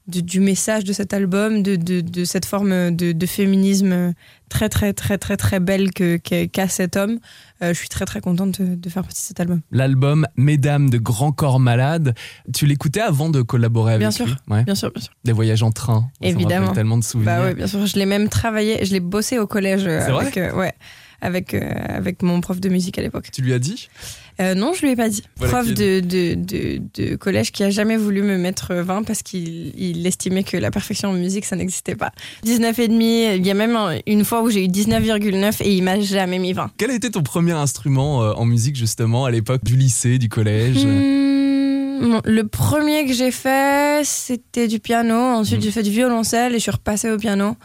de- 0.07 0.21
du 0.21 0.39
message 0.39 0.85
de 0.85 0.93
cet 0.93 1.13
album, 1.13 1.61
de, 1.63 2.23
cette 2.23 2.45
forme 2.45 2.95
de, 2.95 3.25
féminisme 3.25 4.13
très 4.49 4.69
très 4.69 4.93
très 4.93 5.17
très 5.17 5.35
très 5.35 5.59
belle 5.59 5.91
que 5.91 6.15
qu'a 6.17 6.67
cet 6.69 6.95
homme. 6.95 7.19
Euh, 7.61 7.73
je 7.73 7.77
suis 7.79 7.89
très 7.89 8.05
très 8.05 8.21
contente 8.21 8.61
de, 8.61 8.89
faire 8.89 9.03
partie 9.03 9.21
de 9.21 9.27
cet 9.27 9.41
album. 9.41 9.59
L'album 9.71 10.25
Mesdames 10.37 10.89
de 10.89 10.97
Grand 10.97 11.33
Corps 11.33 11.59
Malade. 11.59 12.15
Tu 12.53 12.65
l'écoutais 12.67 13.01
avant 13.01 13.29
de 13.29 13.41
collaborer 13.41 13.95
avec 13.95 14.07
Bien 14.07 14.25
lui? 14.25 14.31
Sûr. 14.31 14.37
Ouais. 14.49 14.63
Bien 14.63 14.75
sûr, 14.75 14.91
bien 14.91 15.01
sûr. 15.01 15.11
Des 15.25 15.33
voyages 15.33 15.61
en 15.63 15.71
train. 15.71 16.09
Ça 16.21 16.27
me 16.27 16.33
Évidemment. 16.33 16.67
rappelle 16.67 16.75
tellement 16.75 16.97
de 16.97 17.03
souvenirs. 17.03 17.25
Bah 17.35 17.41
ouais, 17.43 17.53
bien 17.53 17.67
sûr. 17.67 17.85
Je 17.85 17.97
l'ai 17.97 18.05
même 18.05 18.29
travaillé, 18.29 18.83
je 18.85 18.93
l'ai 18.93 18.99
bossé 19.01 19.39
au 19.39 19.45
collège 19.47 19.83
C'est 19.83 20.09
vrai? 20.11 20.31
euh, 20.37 20.55
ouais 20.55 20.73
avec 21.21 21.53
euh, 21.53 21.61
avec 21.87 22.21
mon 22.23 22.41
prof 22.41 22.59
de 22.59 22.69
musique 22.69 22.97
à 22.97 23.01
l'époque. 23.01 23.27
Tu 23.31 23.41
lui 23.41 23.53
as 23.53 23.59
dit? 23.59 23.89
Euh, 24.39 24.55
non, 24.55 24.73
je 24.73 24.81
lui 24.81 24.91
ai 24.91 24.95
pas 24.95 25.07
dit. 25.09 25.23
Voilà 25.37 25.53
prof 25.53 25.73
de, 25.73 25.99
de, 25.99 26.33
de, 26.35 26.81
de 26.95 27.15
collège 27.15 27.51
qui 27.51 27.63
a 27.63 27.69
jamais 27.69 27.97
voulu 27.97 28.21
me 28.23 28.37
mettre 28.37 28.73
20 28.73 29.03
parce 29.03 29.21
qu'il 29.21 29.73
il 29.79 30.05
estimait 30.07 30.43
que 30.43 30.57
la 30.57 30.71
perfection 30.71 31.09
en 31.09 31.13
musique, 31.13 31.45
ça 31.45 31.55
n'existait 31.55 31.95
pas. 31.95 32.11
19 32.43 32.79
et 32.79 32.87
demi, 32.87 33.25
il 33.35 33.45
y 33.45 33.51
a 33.51 33.53
même 33.53 33.75
un- 33.75 33.97
une 34.07 34.25
fois 34.25 34.41
où 34.41 34.49
j'ai 34.49 34.63
eu 34.65 34.67
19,9 34.67 35.61
et 35.61 35.73
il 35.75 35.83
m'a 35.83 35.99
jamais 35.99 36.39
mis 36.39 36.53
20. 36.53 36.71
Quel 36.77 36.89
a 36.91 36.95
été 36.95 37.11
ton 37.11 37.21
premier 37.23 37.51
instrument 37.51 38.23
euh, 38.23 38.33
en 38.33 38.45
musique 38.45 38.75
justement 38.75 39.25
à 39.25 39.31
l'époque 39.31 39.63
du 39.63 39.75
lycée, 39.75 40.17
du 40.17 40.29
collège? 40.29 40.85
Hmm, 40.85 42.19
le 42.25 42.43
premier 42.47 43.05
que 43.05 43.13
j'ai 43.13 43.31
fait, 43.31 44.01
c'était 44.05 44.67
du 44.67 44.79
piano. 44.79 45.13
Ensuite, 45.15 45.57
Mhm. 45.59 45.63
j'ai 45.65 45.71
fait 45.71 45.83
du 45.83 45.91
violoncelle 45.91 46.53
et 46.53 46.57
je 46.57 46.61
suis 46.63 46.71
repassée 46.71 47.11
au 47.11 47.17
piano. 47.17 47.55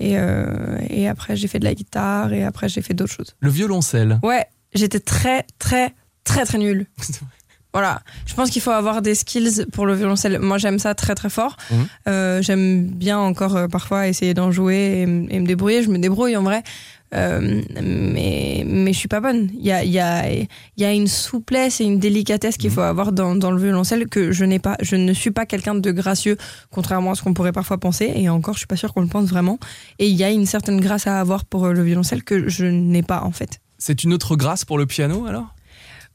Et, 0.00 0.18
euh, 0.18 0.78
et 0.88 1.06
après, 1.08 1.36
j'ai 1.36 1.46
fait 1.46 1.58
de 1.58 1.64
la 1.64 1.74
guitare 1.74 2.32
et 2.32 2.42
après, 2.42 2.68
j'ai 2.68 2.82
fait 2.82 2.94
d'autres 2.94 3.12
choses. 3.12 3.36
Le 3.38 3.50
violoncelle. 3.50 4.18
Ouais, 4.22 4.46
j'étais 4.74 4.98
très, 4.98 5.46
très, 5.58 5.94
très, 6.24 6.44
très 6.44 6.58
nulle. 6.58 6.86
Voilà, 7.72 8.02
je 8.26 8.34
pense 8.34 8.50
qu'il 8.50 8.60
faut 8.60 8.72
avoir 8.72 9.00
des 9.00 9.14
skills 9.14 9.64
pour 9.72 9.86
le 9.86 9.94
violoncelle. 9.94 10.40
Moi, 10.40 10.58
j'aime 10.58 10.80
ça 10.80 10.96
très 10.96 11.14
très 11.14 11.30
fort. 11.30 11.56
Mhm. 11.70 11.86
Euh, 12.08 12.42
j'aime 12.42 12.88
bien 12.88 13.16
encore 13.16 13.54
euh, 13.54 13.68
parfois 13.68 14.08
essayer 14.08 14.34
d'en 14.34 14.50
jouer 14.50 15.02
et 15.02 15.06
me 15.06 15.46
débrouiller. 15.46 15.84
Je 15.84 15.88
me 15.88 15.98
débrouille 15.98 16.36
en 16.36 16.42
vrai, 16.42 16.64
Euh, 17.14 17.60
mais 17.82 18.62
mais 18.66 18.92
je 18.92 18.98
suis 18.98 19.08
pas 19.08 19.20
bonne. 19.20 19.48
Il 19.54 19.64
y 19.66 19.72
a 19.72 19.82
y 19.84 19.98
a 19.98 20.24
y 20.76 20.84
a 20.84 20.92
une 20.92 21.08
souplesse 21.08 21.80
et 21.80 21.84
une 21.84 21.98
délicatesse 21.98 22.56
qu'il 22.56 22.70
Mhm. 22.70 22.74
faut 22.76 22.80
avoir 22.82 23.12
dans, 23.12 23.34
dans 23.34 23.50
le 23.50 23.60
violoncelle 23.60 24.06
que 24.08 24.30
je 24.32 24.44
n'ai 24.44 24.58
pas. 24.60 24.76
Je 24.80 24.96
ne 24.96 25.12
suis 25.12 25.30
pas 25.32 25.44
quelqu'un 25.46 25.74
de 25.74 25.90
gracieux, 25.90 26.36
contrairement 26.70 27.12
à 27.12 27.14
ce 27.16 27.22
qu'on 27.22 27.34
pourrait 27.34 27.52
parfois 27.52 27.78
penser. 27.78 28.12
Et 28.14 28.28
encore, 28.28 28.54
je 28.54 28.60
suis 28.60 28.66
pas 28.68 28.76
sûre 28.76 28.94
qu'on 28.94 29.00
le 29.02 29.08
pense 29.08 29.28
vraiment. 29.28 29.58
Et 29.98 30.08
il 30.08 30.14
y 30.16 30.22
a 30.24 30.30
une 30.30 30.46
certaine 30.46 30.80
grâce 30.80 31.06
à 31.06 31.18
avoir 31.20 31.44
pour 31.44 31.66
euh, 31.66 31.72
le 31.72 31.82
violoncelle 31.82 32.22
que 32.22 32.48
je 32.48 32.64
n'ai 32.66 33.02
pas 33.02 33.22
en 33.24 33.32
fait. 33.32 33.60
C'est 33.78 34.04
une 34.04 34.12
autre 34.12 34.36
grâce 34.36 34.64
pour 34.64 34.78
le 34.78 34.86
piano 34.86 35.26
alors? 35.26 35.54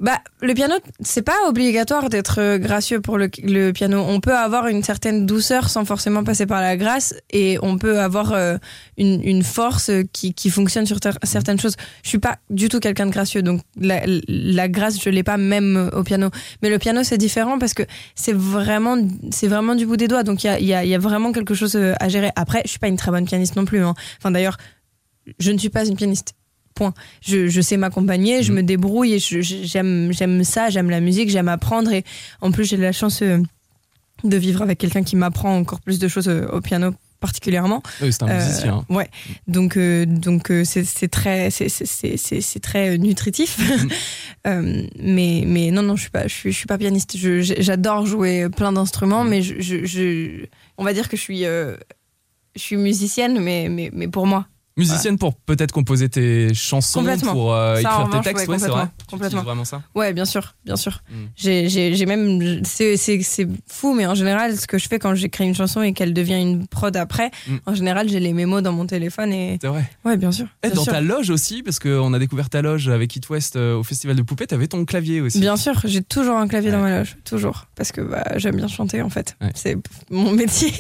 Bah, 0.01 0.19
le 0.41 0.53
piano, 0.53 0.75
c'est 0.99 1.21
pas 1.21 1.47
obligatoire 1.47 2.09
d'être 2.09 2.41
euh, 2.41 2.57
gracieux 2.57 2.99
pour 2.99 3.17
le, 3.17 3.29
piano. 3.71 4.03
On 4.05 4.19
peut 4.19 4.35
avoir 4.35 4.67
une 4.67 4.83
certaine 4.83 5.25
douceur 5.25 5.69
sans 5.69 5.85
forcément 5.85 6.25
passer 6.25 6.45
par 6.45 6.59
la 6.59 6.75
grâce 6.75 7.15
et 7.31 7.57
on 7.61 7.77
peut 7.77 7.99
avoir 8.01 8.33
euh, 8.33 8.57
une, 8.97 9.41
force 9.41 9.91
qui, 10.11 10.33
qui 10.33 10.49
fonctionne 10.49 10.85
sur 10.85 10.97
certaines 11.23 11.59
choses. 11.59 11.75
Je 12.03 12.09
suis 12.09 12.19
pas 12.19 12.39
du 12.49 12.67
tout 12.67 12.81
quelqu'un 12.81 13.05
de 13.05 13.11
gracieux, 13.11 13.41
donc 13.41 13.61
la, 13.79 14.67
grâce, 14.67 15.01
je 15.01 15.09
l'ai 15.09 15.23
pas 15.23 15.37
même 15.37 15.89
au 15.93 16.03
piano. 16.03 16.29
Mais 16.61 16.69
le 16.69 16.77
piano, 16.77 17.03
c'est 17.03 17.17
différent 17.17 17.57
parce 17.57 17.73
que 17.73 17.83
c'est 18.15 18.35
vraiment, 18.35 18.97
vraiment 19.43 19.75
du 19.75 19.85
bout 19.85 19.95
des 19.95 20.09
doigts. 20.09 20.23
Donc 20.23 20.43
il 20.43 20.47
y 20.47 20.73
a, 20.73 20.83
y, 20.83 20.89
y 20.89 20.95
a 20.95 20.99
vraiment 20.99 21.31
quelque 21.31 21.53
chose 21.53 21.75
euh, 21.77 21.93
à 22.01 22.09
gérer. 22.09 22.31
Après, 22.35 22.61
je 22.65 22.71
suis 22.71 22.79
pas 22.79 22.89
une 22.89 22.97
très 22.97 23.11
bonne 23.11 23.25
pianiste 23.25 23.55
non 23.55 23.63
plus. 23.63 23.81
hein. 23.81 23.93
Enfin, 24.17 24.31
d'ailleurs, 24.31 24.57
je 25.39 25.51
ne 25.51 25.57
suis 25.57 25.69
pas 25.69 25.85
une 25.85 25.95
pianiste. 25.95 26.33
Point. 26.75 26.93
Je, 27.21 27.47
je 27.47 27.61
sais 27.61 27.77
m'accompagner, 27.77 28.43
je 28.43 28.51
Mhm. 28.51 28.57
me 28.57 28.63
débrouille 28.63 29.13
et 29.13 29.19
j'aime 29.19 30.11
j'aime 30.11 30.43
ça, 30.43 30.69
j'aime 30.69 30.89
la 30.89 30.99
musique, 30.99 31.29
j'aime 31.29 31.47
apprendre 31.47 31.91
et 31.93 32.03
en 32.41 32.51
plus 32.51 32.65
j'ai 32.65 32.75
la 32.75 32.91
chance 32.91 33.21
euh, 33.21 33.37
de 34.25 34.37
vivre 34.37 34.61
avec 34.61 34.77
quelqu'un 34.77 35.03
qui 35.03 35.15
m'apprend 35.15 35.55
encore 35.57 35.79
plus 35.79 35.99
de 35.99 36.07
choses 36.09 36.27
euh, 36.27 36.45
au 36.51 36.59
piano 36.59 36.93
particulièrement. 37.21 37.81
Oui, 38.01 38.11
c'est 38.11 38.23
un 38.23 38.27
Euh, 38.27 38.45
musicien. 38.45 38.85
ouais. 38.89 39.09
Donc 39.47 39.77
euh, 39.77 40.05
donc 40.05 40.51
euh, 40.51 40.63
c'est 40.65 41.07
très 41.07 41.49
c'est 41.49 42.59
très 42.61 42.97
nutritif. 42.97 43.57
Euh, 44.47 44.83
mais 45.01 45.41
mais 45.47 45.71
non 45.71 45.81
non 45.81 45.95
je 45.95 46.01
suis 46.01 46.11
pas 46.11 46.27
je 46.27 46.33
suis 46.35 46.51
je 46.51 46.57
suis 46.57 46.67
pas 46.67 46.77
pianiste. 46.77 47.17
J'adore 47.17 48.05
jouer 48.05 48.47
plein 48.55 48.71
d'instruments, 48.73 49.23
mais 49.23 49.41
je, 49.41 49.55
je, 49.59 49.85
je- 49.87 50.45
on 50.77 50.83
va 50.83 50.93
dire 50.93 51.09
que 51.09 51.17
je 51.17 51.21
suis 51.23 51.39
je 51.45 51.75
suis 52.55 52.75
musicienne, 52.77 53.39
mais 53.39 53.69
mais 53.69 53.89
mais 53.91 54.07
pour 54.07 54.27
moi. 54.27 54.45
Musicienne 54.77 55.17
pour 55.17 55.35
peut-être 55.35 55.71
composer 55.71 56.09
tes 56.09 56.53
chansons, 56.53 57.01
pour 57.23 57.53
euh, 57.53 57.77
écrire 57.77 58.09
tes 58.11 58.19
textes, 58.19 58.47
ouais, 58.47 58.55
ouais, 58.55 58.59
c'est 58.59 58.67
vrai. 58.67 58.87
complètement, 59.09 59.39
Tu 59.39 59.45
vraiment 59.45 59.63
ça? 59.63 59.81
Ouais, 59.95 60.11
bien 60.11 60.25
sûr, 60.25 60.53
bien 60.65 60.75
sûr. 60.75 61.01
Mm. 61.09 61.15
J'ai- 61.37 62.05
même. 62.05 62.61
C'est 62.65 62.97
fou, 63.67 63.93
mais 63.93 64.05
en 64.05 64.15
général, 64.15 64.57
ce 64.57 64.67
que 64.67 64.77
je 64.77 64.89
fais 64.89 64.99
quand 64.99 65.15
j'écris 65.15 65.45
une 65.45 65.55
chanson 65.55 65.81
et 65.81 65.93
qu'elle 65.93 66.13
devient 66.13 66.41
une 66.41 66.67
prod 66.67 66.95
après, 66.97 67.31
Mm. 67.47 67.55
en 67.65 67.73
général, 67.73 68.09
j'ai 68.09 68.19
les 68.19 68.33
mémos 68.33 68.61
dans 68.61 68.73
mon 68.73 68.85
téléphone 68.85 69.31
et. 69.31 69.57
C'est 69.61 69.67
vrai. 69.69 69.89
Ouais, 70.03 70.17
bien 70.17 70.33
sûr. 70.33 70.47
Et 70.61 70.67
bien 70.67 70.75
dans 70.75 70.83
sûr. 70.83 70.91
ta 70.91 70.99
loge 70.99 71.29
aussi, 71.29 71.63
parce 71.63 71.79
qu'on 71.79 72.13
a 72.13 72.19
découvert 72.19 72.49
ta 72.49 72.61
loge 72.61 72.89
avec 72.89 73.15
It 73.15 73.29
West 73.29 73.55
euh, 73.55 73.77
au 73.77 73.83
Festival 73.83 74.17
de 74.17 74.23
Poupées, 74.23 74.47
t'avais 74.47 74.67
ton 74.67 74.83
clavier 74.83 75.21
aussi. 75.21 75.39
Bien 75.39 75.55
sûr, 75.55 75.79
j'ai 75.85 76.03
toujours 76.03 76.35
un 76.35 76.49
clavier 76.49 76.71
Ouais. 76.71 76.75
dans 76.75 76.81
ma 76.81 76.97
loge, 76.99 77.15
toujours, 77.23 77.67
parce 77.75 77.93
que 77.93 78.01
bah, 78.01 78.23
j'aime 78.35 78.57
bien 78.57 78.67
chanter 78.67 79.01
en 79.01 79.09
fait. 79.09 79.37
C'est 79.53 79.77
mon 80.09 80.31
métier, 80.33 80.73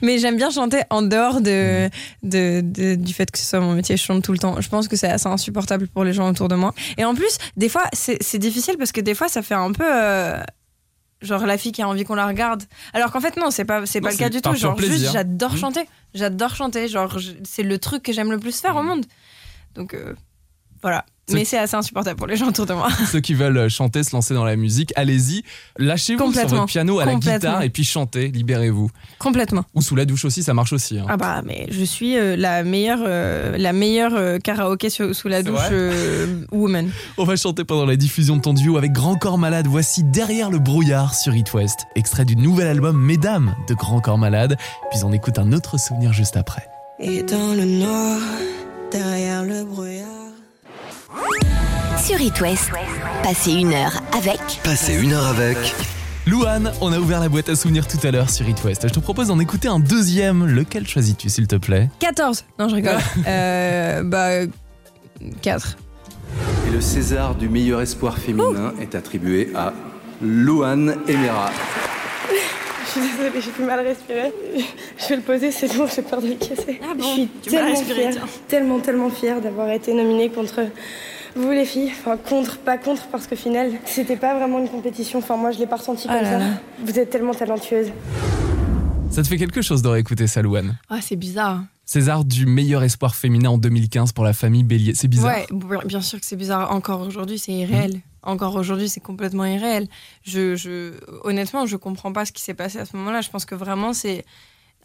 mais 0.00 0.18
j'aime 0.18 0.36
bien 0.36 0.50
chanter 0.50 0.82
en 0.90 1.02
dehors 1.02 1.40
de, 1.40 1.88
Mm. 1.88 2.28
de, 2.28 2.60
de- 2.62 2.94
du 2.94 3.12
fait 3.12 3.30
que 3.32 3.38
ce 3.38 3.44
soit 3.44 3.60
mon 3.60 3.72
métier. 3.72 3.96
Je 3.96 4.02
chante 4.02 4.22
tout 4.22 4.32
le 4.32 4.38
temps. 4.38 4.60
Je 4.60 4.68
pense 4.68 4.86
que 4.88 4.96
c'est 4.96 5.10
assez 5.10 5.26
insupportable 5.28 5.88
pour 5.88 6.04
les 6.04 6.12
gens 6.12 6.28
autour 6.30 6.48
de 6.48 6.54
moi. 6.54 6.74
Et 6.98 7.04
en 7.04 7.14
plus, 7.14 7.38
des 7.56 7.68
fois, 7.68 7.84
c'est 7.92 8.22
c'est 8.22 8.38
difficile 8.38 8.76
parce 8.78 8.92
que 8.92 9.00
des 9.00 9.14
fois, 9.14 9.28
ça 9.28 9.42
fait 9.42 9.54
un 9.54 9.72
peu. 9.72 9.84
euh, 9.84 10.40
Genre 11.22 11.46
la 11.46 11.56
fille 11.56 11.70
qui 11.70 11.80
a 11.82 11.88
envie 11.88 12.02
qu'on 12.02 12.16
la 12.16 12.26
regarde. 12.26 12.64
Alors 12.92 13.12
qu'en 13.12 13.20
fait 13.20 13.36
non, 13.36 13.52
c'est 13.52 13.64
pas 13.64 13.86
c'est 13.86 14.00
pas 14.00 14.08
le 14.10 14.16
c'est 14.16 14.24
cas 14.24 14.28
du 14.28 14.40
tout. 14.42 14.52
Genre 14.56 14.74
plaisir. 14.74 14.96
juste 14.98 15.12
j'adore 15.12 15.52
Mm. 15.54 15.56
chanter. 15.56 15.88
J'adore 16.14 16.56
chanter. 16.56 16.88
Genre 16.88 17.16
c'est 17.44 17.62
le 17.62 17.78
truc 17.78 18.02
que 18.02 18.12
j'aime 18.12 18.32
le 18.32 18.40
plus 18.40 18.60
faire 18.60 18.74
au 18.74 18.82
Mm. 18.82 18.86
monde. 18.86 19.06
Donc 19.76 19.94
euh, 19.94 20.14
voilà. 20.82 21.04
Ceux- 21.28 21.36
Mais 21.36 21.44
c'est 21.44 21.58
assez 21.58 21.76
insupportable 21.76 22.16
pour 22.18 22.26
les 22.26 22.34
gens 22.36 22.48
autour 22.48 22.66
de 22.66 22.72
moi. 22.74 22.88
Ceux 23.12 23.20
qui 23.20 23.34
veulent 23.34 23.68
chanter, 23.68 24.02
se 24.02 24.10
lancer 24.14 24.34
dans 24.34 24.44
la 24.44 24.56
musique, 24.56 24.92
allez-y. 24.96 25.42
Lâchez-vous 25.78 26.18
sur 26.18 26.26
Complètement. 26.26 26.56
votre 26.58 26.66
piano 26.66 26.98
à 26.98 27.04
la 27.04 27.14
guitare 27.14 27.62
et 27.62 27.70
puis 27.70 27.84
chantez, 27.84 28.28
libérez-vous. 28.28 28.90
Complètement. 29.20 29.64
Ou 29.74 29.82
sous 29.82 29.94
la 29.94 30.04
douche 30.04 30.24
aussi, 30.24 30.42
ça 30.42 30.52
marche 30.52 30.72
aussi. 30.72 30.98
hein. 30.98 31.06
Ah 31.08 31.16
bah 31.16 31.42
mais 31.44 31.68
je 31.70 31.84
suis 31.84 32.16
euh, 32.18 32.34
la 32.36 32.64
meilleure 32.64 32.98
euh, 33.06 33.56
la 33.56 33.72
meilleure 33.72 34.14
euh, 34.14 34.38
karaoké 34.38 34.90
sous 34.90 35.28
la 35.28 35.42
douche 35.44 35.60
euh, 35.70 36.44
woman. 36.50 36.90
On 37.18 37.24
va 37.24 37.36
chanter 37.36 37.62
pendant 37.64 37.86
la 37.86 37.96
diffusion 37.96 38.36
de 38.36 38.42
ton 38.42 38.52
duo 38.52 38.76
avec 38.76 38.90
Grand 38.92 39.14
Corps 39.16 39.38
Malade. 39.38 39.68
Voici 39.68 40.02
Derrière 40.02 40.50
le 40.50 40.58
brouillard 40.58 41.14
sur 41.14 41.34
It 41.36 41.54
West, 41.54 41.86
extrait 41.94 42.24
du 42.24 42.34
nouvel 42.34 42.66
album 42.66 42.98
Mesdames 43.00 43.54
de 43.68 43.74
Grand 43.74 44.00
Corps 44.00 44.18
Malade. 44.18 44.56
Puis 44.90 45.00
on 45.04 45.12
écoute 45.12 45.38
un 45.38 45.52
autre 45.52 45.78
souvenir 45.78 46.12
juste 46.12 46.36
après. 46.36 46.66
Et 46.98 47.22
dans 47.22 47.54
le 47.54 47.64
noir, 47.64 48.18
derrière 48.90 49.44
le 49.44 49.64
brouillard. 49.64 50.06
Sur 52.04 52.20
It 52.20 52.40
West, 52.40 52.70
passez 53.22 53.52
une 53.52 53.72
heure 53.72 54.02
avec 54.16 54.40
Passez 54.64 54.94
une 54.94 55.12
heure 55.12 55.26
avec 55.26 55.56
Louane, 56.26 56.72
on 56.80 56.92
a 56.92 56.98
ouvert 56.98 57.20
la 57.20 57.28
boîte 57.28 57.48
à 57.48 57.56
souvenirs 57.56 57.86
tout 57.86 57.98
à 58.06 58.10
l'heure 58.10 58.30
sur 58.30 58.48
It 58.48 58.62
West. 58.64 58.86
Je 58.86 58.92
te 58.92 59.00
propose 59.00 59.28
d'en 59.28 59.38
écouter 59.40 59.68
un 59.68 59.80
deuxième. 59.80 60.46
Lequel 60.46 60.86
choisis-tu, 60.86 61.28
s'il 61.28 61.46
te 61.48 61.56
plaît? 61.56 61.90
14. 61.98 62.44
Non, 62.58 62.68
je 62.68 62.74
rigole. 62.76 62.98
euh, 63.26 64.02
bah 64.04 64.46
4. 65.42 65.76
Et 66.68 66.70
le 66.70 66.80
César 66.80 67.34
du 67.34 67.48
meilleur 67.48 67.80
espoir 67.80 68.18
féminin 68.18 68.72
est 68.80 68.94
attribué 68.94 69.50
à 69.54 69.72
Louane 70.22 70.96
Emera. 71.08 71.50
Je 72.94 73.00
suis 73.00 73.10
désolée, 73.10 73.40
j'ai 73.40 73.50
plus 73.50 73.64
mal 73.64 73.80
respirer. 73.80 74.32
Je 74.98 75.08
vais 75.08 75.16
le 75.16 75.22
poser, 75.22 75.50
c'est 75.50 75.74
bon, 75.76 75.86
j'ai 75.86 76.02
peur 76.02 76.20
de 76.20 76.28
le 76.28 76.34
casser. 76.34 76.78
Ah 76.82 76.94
bon, 76.94 77.02
je 77.02 77.08
suis 77.08 77.26
tellement 77.28 77.70
respiré, 77.70 78.10
fière, 78.12 78.26
tellement, 78.48 78.80
tellement 78.80 79.10
fière 79.10 79.40
d'avoir 79.40 79.70
été 79.70 79.94
nominée 79.94 80.28
contre 80.28 80.60
vous 81.34 81.50
les 81.50 81.64
filles. 81.64 81.90
Enfin, 81.90 82.18
contre, 82.18 82.58
pas 82.58 82.76
contre, 82.76 83.06
parce 83.06 83.26
qu'au 83.26 83.36
final, 83.36 83.70
c'était 83.86 84.16
pas 84.16 84.36
vraiment 84.36 84.58
une 84.58 84.68
compétition. 84.68 85.20
Enfin, 85.20 85.36
moi, 85.36 85.50
je 85.52 85.58
l'ai 85.58 85.66
pas 85.66 85.76
ressenti 85.76 86.06
Ah 86.10 86.18
comme 86.18 86.26
ça. 86.26 86.38
là. 86.38 86.44
Vous 86.84 86.98
êtes 86.98 87.08
tellement 87.08 87.32
talentueuse. 87.32 87.88
Ça 89.10 89.22
te 89.22 89.28
fait 89.28 89.38
quelque 89.38 89.62
chose 89.62 89.80
de 89.82 89.88
réécouter 89.88 90.26
ça, 90.26 90.42
Louane? 90.42 90.76
Ah, 90.90 90.98
c'est 91.00 91.16
bizarre. 91.16 91.62
César 91.84 92.24
du 92.24 92.46
meilleur 92.46 92.82
espoir 92.82 93.14
féminin 93.14 93.50
en 93.50 93.58
2015 93.58 94.12
pour 94.12 94.24
la 94.24 94.32
famille 94.32 94.64
Bélier. 94.64 94.94
C'est 94.94 95.08
bizarre. 95.08 95.36
Ouais, 95.50 95.78
bien 95.86 96.00
sûr 96.00 96.20
que 96.20 96.26
c'est 96.26 96.36
bizarre. 96.36 96.70
Encore 96.72 97.00
aujourd'hui, 97.06 97.38
c'est 97.38 97.52
irréel. 97.52 98.00
Encore 98.22 98.54
aujourd'hui, 98.54 98.88
c'est 98.88 99.00
complètement 99.00 99.44
irréel. 99.44 99.88
Je, 100.24 100.54
je, 100.56 100.94
honnêtement, 101.24 101.66
je 101.66 101.76
comprends 101.76 102.12
pas 102.12 102.24
ce 102.24 102.32
qui 102.32 102.42
s'est 102.42 102.54
passé 102.54 102.78
à 102.78 102.84
ce 102.84 102.96
moment-là. 102.96 103.20
Je 103.20 103.30
pense 103.30 103.44
que 103.44 103.54
vraiment, 103.56 103.92
c'est 103.92 104.24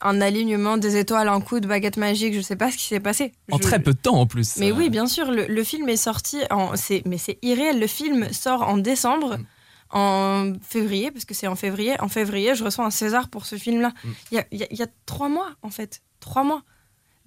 un 0.02 0.22
alignement 0.22 0.78
des 0.78 0.98
étoiles, 0.98 1.28
un 1.28 1.42
coup 1.42 1.60
de 1.60 1.68
baguette 1.68 1.98
magique. 1.98 2.34
Je 2.34 2.42
sais 2.42 2.56
pas 2.56 2.72
ce 2.72 2.78
qui 2.78 2.86
s'est 2.86 3.00
passé. 3.00 3.32
En 3.52 3.58
Je- 3.58 3.62
très 3.64 3.80
peu 3.80 3.94
de 3.94 3.98
temps 4.00 4.20
en 4.20 4.26
plus. 4.28 4.58
Mais 4.58 4.72
Euh, 4.72 4.76
oui, 4.76 4.90
bien 4.90 5.06
sûr, 5.08 5.32
le, 5.32 5.46
le 5.48 5.64
film 5.64 5.88
est 5.90 5.98
sorti 5.98 6.38
en. 6.50 6.76
c'est- 6.76 7.04
Mais 7.06 7.18
c'est 7.18 7.38
irréel. 7.44 7.80
Le 7.80 7.88
film 7.88 8.32
sort 8.34 8.64
en 8.68 8.78
décembre, 8.78 9.38
Mm. 9.38 9.46
en 9.92 10.54
février, 10.62 11.12
parce 11.12 11.26
que 11.26 11.34
c'est 11.34 11.48
en 11.48 11.56
février. 11.56 12.00
En 12.02 12.08
février, 12.10 12.56
je 12.56 12.64
reçois 12.64 12.86
un 12.86 12.92
César 12.92 13.30
pour 13.30 13.46
ce 13.46 13.56
film-là. 13.56 13.92
Mm. 14.04 14.10
Il 14.32 14.46
y, 14.72 14.76
y 14.78 14.82
a 14.84 14.88
trois 15.06 15.30
mois, 15.30 15.50
en 15.62 15.70
fait. 15.70 16.02
Trois 16.20 16.44
mois. 16.44 16.64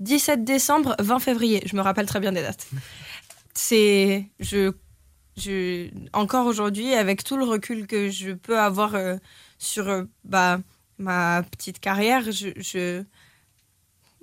17 0.01 0.45
décembre, 0.45 0.97
20 0.99 1.19
février. 1.21 1.63
Je 1.67 1.77
me 1.77 1.83
rappelle 1.83 2.07
très 2.07 2.21
bien 2.21 2.33
des 2.33 2.43
dates. 2.43 2.67
C'est. 3.55 4.27
Je. 4.41 4.73
Je, 5.41 5.89
encore 6.13 6.47
aujourd'hui, 6.47 6.95
avec 6.95 7.25
tout 7.25 7.37
le 7.37 7.45
recul 7.45 7.87
que 7.87 8.11
je 8.11 8.33
peux 8.33 8.59
avoir 8.59 8.95
euh, 8.95 9.17
sur 9.59 9.89
euh, 9.89 10.05
bah, 10.25 10.61
ma 10.99 11.43
petite 11.51 11.81
carrière, 11.81 12.23
je. 12.31 12.49
je 12.59 13.03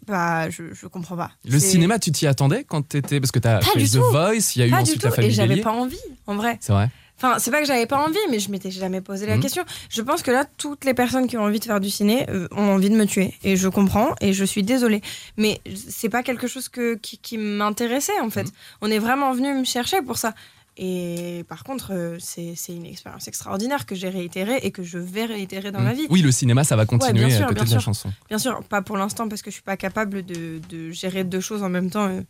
bah, 0.05 0.49
je, 0.49 0.73
je 0.73 0.87
comprends 0.87 1.17
pas. 1.17 1.31
Le 1.43 1.59
cinéma, 1.59 1.99
tu 1.99 2.11
t'y 2.13 2.27
attendais 2.27 2.63
quand 2.63 2.81
t'étais. 2.87 3.19
Parce 3.19 3.31
que 3.31 3.39
t'as 3.39 3.59
fait 3.61 3.77
du 3.79 3.89
The 3.89 3.93
tout. 3.95 4.03
Voice, 4.11 4.55
il 4.55 4.59
y 4.59 4.61
a 4.63 4.67
eu 4.67 4.71
Pas 4.71 4.77
du 4.77 4.83
ensuite 4.83 5.01
tout, 5.01 5.07
la 5.07 5.11
famille 5.13 5.31
et 5.31 5.33
j'avais 5.33 5.57
pas 5.61 5.71
envie, 5.73 5.99
en 6.27 6.35
vrai. 6.35 6.57
C'est 6.61 6.71
vrai. 6.71 6.89
Enfin, 7.17 7.39
c'est 7.39 7.49
pas 7.49 7.59
que 7.59 7.65
j'avais 7.65 7.87
pas 7.87 7.97
envie, 7.97 8.15
mais 8.29 8.39
je 8.39 8.49
m'étais 8.51 8.69
jamais 8.69 9.01
posé 9.01 9.25
la 9.25 9.35
Mhm. 9.35 9.41
question. 9.41 9.65
Je 9.89 10.01
pense 10.03 10.21
que 10.21 10.29
là, 10.31 10.45
toutes 10.57 10.85
les 10.85 10.93
personnes 10.93 11.25
qui 11.27 11.35
ont 11.35 11.41
envie 11.43 11.59
de 11.59 11.65
faire 11.65 11.79
du 11.81 11.89
ciné 11.89 12.29
euh, 12.29 12.47
ont 12.51 12.69
envie 12.75 12.91
de 12.91 12.95
me 12.95 13.05
tuer. 13.05 13.33
Et 13.43 13.57
je 13.57 13.67
comprends, 13.67 14.13
et 14.21 14.33
je 14.33 14.45
suis 14.45 14.61
désolée. 14.63 15.01
Mais 15.35 15.59
c'est 15.89 16.09
pas 16.09 16.21
quelque 16.23 16.45
chose 16.47 16.69
que, 16.69 16.93
qui, 16.95 17.17
qui 17.17 17.37
m'intéressait, 17.39 18.19
en 18.21 18.29
fait. 18.29 18.43
Mhm. 18.43 18.51
On 18.81 18.91
est 18.91 18.99
vraiment 18.99 19.33
venu 19.33 19.51
me 19.53 19.65
chercher 19.65 20.01
pour 20.03 20.17
ça. 20.19 20.35
Et 20.79 21.43
par 21.49 21.63
contre, 21.63 21.91
euh, 21.91 22.17
c'est 22.19 22.53
une 22.69 22.85
expérience 22.85 23.27
extraordinaire 23.27 23.85
que 23.87 23.95
j'ai 23.95 24.09
réitérée 24.09 24.59
et 24.61 24.69
que 24.71 24.83
je 24.83 24.99
vais 24.99 25.25
réitérer 25.25 25.71
dans 25.71 25.81
ma 25.81 25.93
vie. 25.93 26.05
Oui, 26.11 26.21
le 26.21 26.31
cinéma, 26.31 26.63
ça 26.63 26.75
va 26.75 26.85
continuer 26.85 27.25
bien 27.25 27.29
sûr, 27.35 27.45
à 27.45 27.49
côté 27.49 27.65
de 27.65 27.71
la 27.71 27.79
chanson. 27.79 28.13
Bien 28.29 28.37
sûr, 28.37 28.63
pas 28.63 28.83
pour 28.83 28.95
l'instant 28.97 29.27
parce 29.27 29.41
que 29.41 29.49
je 29.49 29.55
suis 29.55 29.63
pas 29.63 29.75
capable 29.77 30.23
de, 30.23 30.61
de 30.69 30.91
gérer 30.91 31.23
deux 31.23 31.39
choses 31.39 31.63
en 31.63 31.69
même 31.69 31.89
temps 31.89 32.07
euh, 32.07 32.21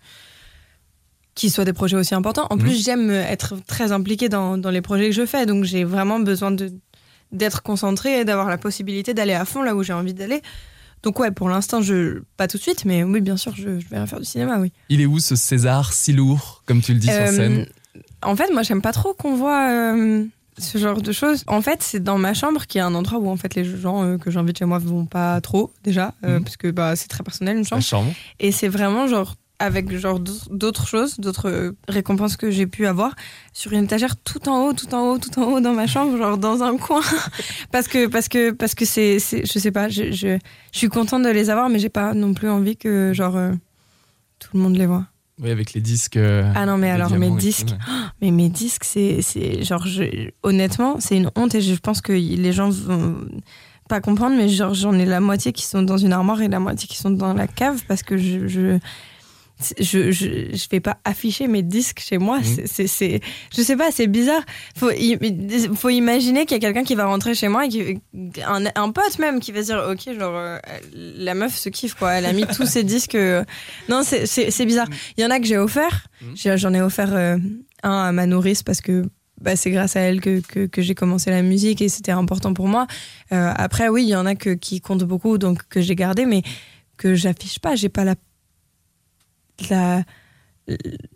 qui 1.36 1.50
soient 1.50 1.66
des 1.66 1.74
projets 1.74 1.98
aussi 1.98 2.16
importants. 2.16 2.48
En 2.50 2.56
Mhm. 2.56 2.62
plus, 2.62 2.84
j'aime 2.84 3.12
être 3.12 3.56
très 3.68 3.92
impliquée 3.92 4.30
dans, 4.30 4.58
dans 4.58 4.72
les 4.72 4.82
projets 4.82 5.08
que 5.10 5.16
je 5.16 5.26
fais, 5.26 5.46
donc 5.46 5.64
j'ai 5.66 5.84
vraiment 5.84 6.20
besoin 6.20 6.52
de 6.52 6.72
d'être 7.34 7.62
concentrée 7.62 8.22
et 8.22 8.24
d'avoir 8.26 8.48
la 8.50 8.58
possibilité 8.58 9.14
d'aller 9.14 9.34
à 9.34 9.44
fond 9.44 9.62
là 9.62 9.76
où 9.76 9.84
j'ai 9.84 9.92
envie 9.92 10.14
d'aller. 10.14 10.42
Donc 11.04 11.20
ouais, 11.20 11.30
pour 11.30 11.50
l'instant, 11.50 11.82
je 11.82 12.22
pas 12.38 12.48
tout 12.48 12.56
de 12.58 12.62
suite, 12.62 12.86
mais 12.86 13.04
oui, 13.04 13.20
bien 13.20 13.36
sûr, 13.36 13.54
je, 13.54 13.80
je 13.82 13.88
vais 13.90 14.08
faire 14.08 14.20
du 14.22 14.26
cinéma, 14.26 14.60
oui. 14.60 14.72
Il 14.88 15.02
est 15.02 15.06
où 15.06 15.20
ce 15.20 15.36
César 15.36 15.92
si 15.92 16.14
lourd, 16.14 16.64
comme 16.66 16.82
tu 16.82 16.94
le 16.94 17.00
dis 17.00 17.08
sur 17.08 17.16
Euh, 17.18 17.32
scène? 17.32 17.68
En 18.24 18.36
fait, 18.36 18.52
moi, 18.52 18.64
j'aime 18.64 18.82
pas 18.82 18.92
trop 18.94 19.14
qu'on 19.14 19.36
voit 19.36 19.70
euh, 19.70 20.26
ce 20.58 20.78
genre 20.78 21.02
de 21.02 21.12
choses. 21.12 21.44
En 21.48 21.62
fait, 21.62 21.84
c'est 21.84 22.00
dans 22.04 22.18
ma 22.18 22.34
chambre 22.34 22.66
qui 22.66 22.78
est 22.80 22.82
un 22.82 22.96
endroit 22.96 23.20
où 23.20 23.30
en 23.30 23.38
fait 23.38 23.54
les 23.56 23.64
gens 23.64 24.04
euh, 24.04 24.18
que 24.18 24.32
j'invite 24.32 24.58
chez 24.58 24.66
moi 24.66 24.80
vont 24.80 25.06
pas 25.06 25.40
trop 25.42 25.72
déjà, 25.84 26.14
euh, 26.24 26.38
Mhm. 26.38 26.44
parce 26.44 26.58
que 26.58 26.72
bah 26.72 26.96
c'est 26.96 27.08
très 27.08 27.24
personnel 27.24 27.58
une 27.58 27.66
chambre. 27.66 27.82
chambre. 27.84 28.12
Et 28.40 28.52
c'est 28.52 28.68
vraiment 28.68 29.08
genre 29.08 29.36
avec 29.60 29.92
genre 29.98 30.20
d'autres- 30.20 30.88
choses, 30.88 31.20
d'autres 31.20 31.50
euh, 31.50 31.72
récompenses 31.88 32.38
que 32.38 32.52
j'ai 32.52 32.68
pu 32.68 32.86
avoir 32.86 33.16
sur 33.54 33.72
une 33.74 33.86
étagère 33.86 34.16
tout 34.18 34.50
en 34.50 34.66
haut, 34.66 34.74
tout 34.74 34.94
en 34.94 35.10
haut, 35.12 35.18
tout 35.20 35.40
en 35.40 35.44
haut 35.52 35.60
dans 35.60 35.74
ma 35.74 35.88
chambre, 35.88 36.16
genre 36.18 36.38
dans 36.38 36.62
un 36.64 36.78
coin, 36.78 37.02
parce 37.72 37.88
que 37.88 38.08
parce 38.08 38.28
que 38.28 38.52
parce 38.52 38.74
que 38.76 38.86
c'est 38.86 39.18
je 39.20 39.60
sais 39.60 39.72
pas, 39.72 39.90
je, 39.90 40.12
je 40.12 40.38
je 40.72 40.78
suis 40.78 40.90
contente 40.90 41.24
de 41.24 41.30
les 41.30 41.50
avoir, 41.52 41.70
mais 41.70 41.80
j'ai 41.80 41.90
pas 41.90 42.14
non 42.16 42.34
plus 42.36 42.50
envie 42.50 42.78
que 42.78 43.14
genre 43.14 43.36
tout 44.40 44.50
le 44.56 44.60
monde 44.60 44.76
les 44.76 44.86
voit. 44.88 45.06
Oui, 45.42 45.52
avec 45.52 45.74
les 45.74 45.82
disques. 45.82 46.18
euh, 46.18 46.52
Ah 46.56 46.66
non 46.66 46.78
mais 46.78 46.90
alors 46.90 47.12
mes 47.12 47.28
tout, 47.30 47.36
disques, 47.38 47.76
mais 48.22 48.32
mes 48.32 48.50
disques 48.50 48.84
c'est 48.84 49.22
c'est 49.22 49.64
genre 49.64 49.86
je- 49.86 50.30
honnêtement 50.44 51.00
c'est 51.00 51.16
une 51.18 51.30
honte 51.36 51.54
et 51.56 51.62
je 51.62 51.76
pense 51.76 52.02
que 52.02 52.12
les 52.14 52.52
gens 52.54 52.70
vont 52.70 53.18
pas 53.88 54.02
comprendre, 54.02 54.36
mais 54.36 54.50
genre 54.50 54.74
j'en 54.74 54.94
ai 54.94 55.06
la 55.06 55.20
moitié 55.20 55.54
qui 55.54 55.64
sont 55.64 55.82
dans 55.84 55.98
une 55.98 56.12
armoire 56.14 56.42
et 56.42 56.48
la 56.48 56.60
moitié 56.60 56.88
qui 56.88 56.98
sont 56.98 57.12
dans 57.12 57.34
la 57.34 57.48
cave 57.48 57.82
parce 57.88 58.02
que 58.04 58.18
je 58.18 58.48
je 58.48 58.80
je, 59.80 60.12
je, 60.12 60.56
je 60.56 60.70
vais 60.70 60.80
pas 60.80 60.98
afficher 61.04 61.48
mes 61.48 61.64
disques 61.64 62.00
chez 62.00 62.18
moi. 62.18 62.40
Mhm. 62.40 62.44
C'est- 62.66 62.88
C'est, 62.88 63.20
je 63.56 63.62
sais 63.62 63.76
pas, 63.76 63.92
c'est 63.92 64.08
bizarre. 64.08 64.44
Faut, 64.76 64.90
faut 65.76 65.90
imaginer 65.90 66.46
qu'il 66.46 66.56
y 66.56 66.58
a 66.58 66.60
quelqu'un 66.60 66.84
qui 66.84 66.96
va 66.96 67.06
rentrer 67.06 67.34
chez 67.36 67.48
moi 67.48 67.66
et 67.66 67.70
qui, 67.70 68.00
un, 68.46 68.64
un 68.76 68.92
pote 68.92 69.18
même 69.20 69.40
qui 69.40 69.52
va 69.52 69.62
dire, 69.62 69.84
ok, 69.90 70.14
genre, 70.18 70.36
euh, 70.36 70.58
la 70.94 71.34
meuf 71.34 71.56
se 71.56 71.70
kiffe 71.70 71.96
quoi. 71.96 72.14
Elle 72.14 72.26
a 72.26 72.34
mis 72.34 72.46
tous 72.56 72.66
ses 72.68 72.84
disques. 72.84 73.16
euh. 73.16 73.44
Non, 73.90 74.02
c'est, 74.04 74.26
c'est, 74.28 74.66
bizarre. 74.66 74.88
Il 75.18 75.24
y 75.24 75.26
en 75.26 75.32
a 75.32 75.40
que 75.40 75.46
j'ai 75.46 75.58
offert. 75.58 76.08
Mhm. 76.22 76.58
J'en 76.58 76.74
ai 76.74 76.82
offert 76.82 77.14
euh, 77.14 77.38
un 77.84 78.04
à 78.04 78.12
ma 78.12 78.26
nourrice 78.26 78.64
parce 78.64 78.82
que 78.82 79.04
bah, 79.42 79.56
c'est 79.56 79.70
grâce 79.72 79.96
à 79.96 80.00
elle 80.02 80.20
que, 80.22 80.40
que, 80.40 80.66
que 80.66 80.82
j'ai 80.82 80.96
commencé 80.96 81.30
la 81.30 81.42
musique 81.44 81.82
et 81.82 81.90
c'était 81.90 82.12
important 82.12 82.54
pour 82.54 82.68
moi. 82.68 82.88
Euh, 83.32 83.52
après, 83.56 83.88
oui, 83.90 84.04
il 84.04 84.10
y 84.10 84.16
en 84.16 84.26
a 84.26 84.34
que, 84.36 84.52
qui 84.52 84.82
comptent 84.82 85.04
beaucoup, 85.04 85.38
donc 85.38 85.62
que 85.70 85.80
j'ai 85.82 85.96
gardé, 85.96 86.26
mais 86.26 86.42
que 86.98 87.14
j'affiche 87.16 87.60
pas. 87.60 87.76
J'ai 87.76 87.90
pas 87.90 88.04
la. 88.04 88.16
La 89.70 90.04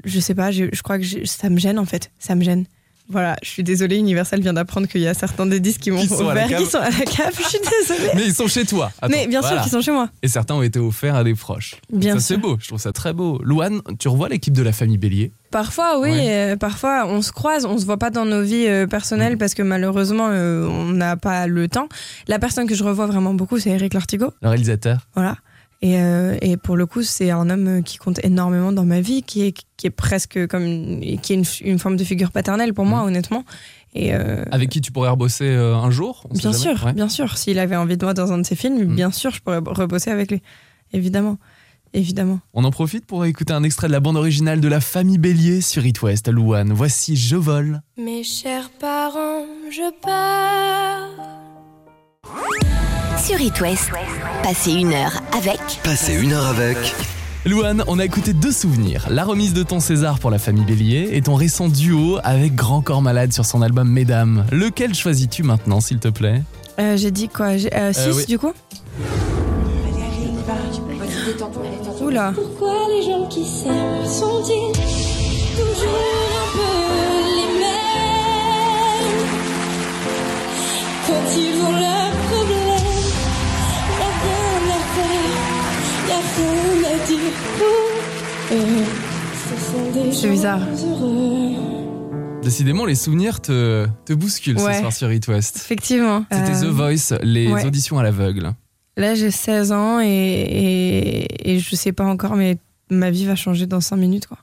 je 0.05 0.19
sais 0.21 0.33
pas, 0.35 0.51
je, 0.51 0.65
je 0.71 0.81
crois 0.81 0.97
que 0.97 1.05
ça 1.25 1.49
me 1.49 1.59
gêne 1.59 1.77
en 1.77 1.85
fait. 1.85 2.11
Ça 2.19 2.35
me 2.35 2.43
gêne. 2.43 2.65
Voilà, 3.09 3.35
je 3.43 3.49
suis 3.49 3.63
désolée, 3.63 3.97
Universal 3.97 4.39
vient 4.39 4.53
d'apprendre 4.53 4.87
qu'il 4.87 5.01
y 5.01 5.07
a 5.07 5.13
certains 5.13 5.45
des 5.45 5.59
disques 5.59 5.81
qui 5.81 5.91
m'ont 5.91 5.99
offert 6.01 6.47
qui 6.57 6.65
sont 6.65 6.77
à 6.77 6.89
la 6.89 7.03
cave. 7.03 7.33
Je 7.37 7.43
suis 7.49 7.59
désolée. 7.59 8.09
Mais 8.15 8.23
ils 8.27 8.33
sont 8.33 8.47
chez 8.47 8.63
toi. 8.63 8.89
Attends, 9.01 9.13
mais 9.13 9.27
bien 9.27 9.41
voilà. 9.41 9.55
sûr 9.57 9.63
qu'ils 9.63 9.71
sont 9.73 9.81
chez 9.81 9.91
moi. 9.91 10.09
Et 10.23 10.29
certains 10.29 10.53
ont 10.55 10.61
été 10.61 10.79
offerts 10.79 11.15
à 11.15 11.25
des 11.25 11.33
proches. 11.35 11.75
Bien 11.91 12.13
ça, 12.13 12.19
sûr. 12.21 12.27
c'est 12.35 12.41
beau. 12.41 12.57
Je 12.61 12.69
trouve 12.69 12.79
ça 12.79 12.93
très 12.93 13.11
beau. 13.11 13.41
Louane, 13.43 13.81
tu 13.99 14.07
revois 14.07 14.29
l'équipe 14.29 14.53
de 14.53 14.63
la 14.63 14.71
famille 14.71 14.97
Bélier? 14.97 15.33
Parfois, 15.49 15.99
oui. 15.99 16.11
Ouais. 16.11 16.53
euh, 16.53 16.55
parfois, 16.55 17.05
on 17.05 17.21
se 17.21 17.33
croise, 17.33 17.65
on 17.65 17.77
se 17.77 17.85
voit 17.85 17.97
pas 17.97 18.11
dans 18.11 18.23
nos 18.23 18.43
vies 18.43 18.67
euh, 18.67 18.87
personnelles 18.87 19.33
Mhm. 19.33 19.39
parce 19.39 19.55
que 19.55 19.63
malheureusement, 19.63 20.29
euh, 20.29 20.65
on 20.69 20.85
n'a 20.93 21.17
pas 21.17 21.47
le 21.47 21.67
temps. 21.67 21.89
La 22.29 22.39
personne 22.39 22.65
que 22.65 22.75
je 22.75 22.83
revois 22.85 23.07
vraiment 23.07 23.33
beaucoup, 23.33 23.59
c'est 23.59 23.71
Eric 23.71 23.93
Lartigot. 23.93 24.31
le 24.41 24.47
réalisateur. 24.47 25.09
Voilà. 25.15 25.35
Et, 25.83 25.99
euh, 25.99 26.37
et 26.41 26.57
pour 26.57 26.77
le 26.77 26.85
coup, 26.85 27.01
c'est 27.01 27.31
un 27.31 27.49
homme 27.49 27.81
qui 27.83 27.97
compte 27.97 28.23
énormément 28.23 28.71
dans 28.71 28.85
ma 28.85 29.01
vie, 29.01 29.23
qui 29.23 29.41
est, 29.47 29.53
qui 29.77 29.87
est 29.87 29.91
presque 29.91 30.45
comme 30.47 30.63
une, 30.63 31.19
qui 31.21 31.33
est 31.33 31.35
une, 31.35 31.43
une 31.61 31.79
forme 31.79 31.95
de 31.95 32.03
figure 32.03 32.31
paternelle 32.31 32.73
pour 32.75 32.85
moi, 32.85 32.99
Mhm. 33.01 33.07
honnêtement. 33.07 33.43
Et 33.93 34.13
euh, 34.13 34.45
Avec 34.51 34.69
qui 34.69 34.79
tu 34.79 34.91
pourrais 34.91 35.09
rebosser 35.09 35.45
euh, 35.49 35.75
un 35.75 35.89
jour 35.91 36.25
on 36.29 36.35
bien 36.37 36.53
sûr, 36.53 36.83
Ouais. 36.85 36.93
bien 36.93 37.09
sûr, 37.09 37.35
s'il 37.37 37.57
avait 37.59 37.75
envie 37.75 37.97
de 37.97 38.05
moi 38.05 38.13
dans 38.13 38.31
un 38.31 38.37
de 38.37 38.43
ses 38.45 38.55
films, 38.55 38.77
Mhm. 38.83 38.95
bien 38.95 39.11
sûr, 39.11 39.31
je 39.31 39.41
pourrais 39.41 39.57
rebosser 39.57 40.11
avec 40.11 40.29
lui. 40.31 40.41
Évidemment, 40.93 41.37
évidemment. 41.93 42.39
On 42.53 42.63
en 42.63 42.69
profite 42.71 43.05
pour 43.07 43.25
écouter 43.25 43.53
un 43.53 43.63
extrait 43.63 43.87
de 43.87 43.91
la 43.93 43.99
bande 43.99 44.17
originale 44.17 44.61
de 44.61 44.67
la 44.67 44.81
famille 44.81 45.17
Bélier 45.17 45.61
sur 45.61 45.83
It 45.85 45.99
West. 46.03 46.27
Louane, 46.29 46.71
voici 46.73 47.15
Je 47.17 47.35
vole. 47.35 47.81
Mes 47.97 48.23
chers 48.23 48.69
parents, 48.69 49.45
je 49.71 49.91
pars. 49.99 51.09
Sur 53.25 53.39
It 53.41 53.59
West, 53.61 53.89
passez 54.43 54.71
une 54.71 54.93
heure 54.93 55.21
avec 55.37 55.59
Passez 55.83 56.13
une 56.15 56.33
heure 56.33 56.45
avec 56.47 56.77
Louane, 57.45 57.83
on 57.87 57.97
a 57.99 58.05
écouté 58.05 58.33
deux 58.33 58.51
souvenirs. 58.51 59.05
La 59.09 59.23
remise 59.23 59.53
de 59.53 59.63
ton 59.63 59.79
César 59.79 60.19
pour 60.19 60.29
la 60.31 60.37
famille 60.39 60.63
Bélier 60.65 61.09
et 61.13 61.21
ton 61.21 61.35
récent 61.35 61.67
duo 61.69 62.19
avec 62.23 62.55
Grand 62.55 62.81
Corps 62.81 63.01
Malade 63.01 63.33
sur 63.33 63.45
son 63.45 63.61
album 63.61 63.89
Mesdames. 63.89 64.45
Lequel 64.51 64.93
choisis-tu 64.93 65.43
maintenant, 65.43 65.81
s'il 65.81 65.99
te 65.99 66.07
plaît 66.07 66.41
Euh, 66.79 66.97
J'ai 66.97 67.11
dit 67.11 67.29
quoi 67.29 67.57
6 67.57 67.67
oui. 68.15 68.25
du 68.27 68.37
coup 68.39 68.53
Oula. 72.01 72.33
Pourquoi 72.35 72.75
les 72.95 73.03
gens 73.03 73.25
qui 73.27 73.45
s'aiment 73.45 74.05
sont-ils 74.05 74.71
toujours 75.57 75.99
un 76.37 76.57
peu 76.57 76.73
les 77.35 77.59
mêmes 77.59 79.27
Quand 81.07 81.37
ils 81.37 81.61
C'est 90.11 90.29
bizarre. 90.29 90.59
Décidément, 92.43 92.85
les 92.85 92.95
souvenirs 92.95 93.39
te, 93.41 93.87
te 94.05 94.13
bousculent 94.13 94.57
Ouais. 94.57 94.73
ce 94.73 94.79
soir 94.79 94.93
sur 94.93 95.11
It 95.11 95.27
West. 95.27 95.57
Effectivement. 95.57 96.25
C'était 96.31 96.55
Euh, 96.65 96.69
The 96.69 96.73
Voice, 96.73 97.17
les 97.23 97.47
ouais. 97.51 97.65
auditions 97.65 97.99
à 97.99 98.03
l'aveugle. 98.03 98.51
Là, 98.97 99.15
j'ai 99.15 99.31
16 99.31 99.71
ans 99.71 99.99
et, 100.01 100.05
et, 100.07 101.51
et 101.53 101.59
je 101.59 101.75
sais 101.75 101.91
pas 101.93 102.03
encore, 102.05 102.35
mais 102.35 102.57
ma 102.89 103.09
vie 103.11 103.25
va 103.25 103.35
changer 103.35 103.67
dans 103.67 103.79
5 103.79 103.95
minutes. 103.95 104.27
Quoi. 104.27 104.37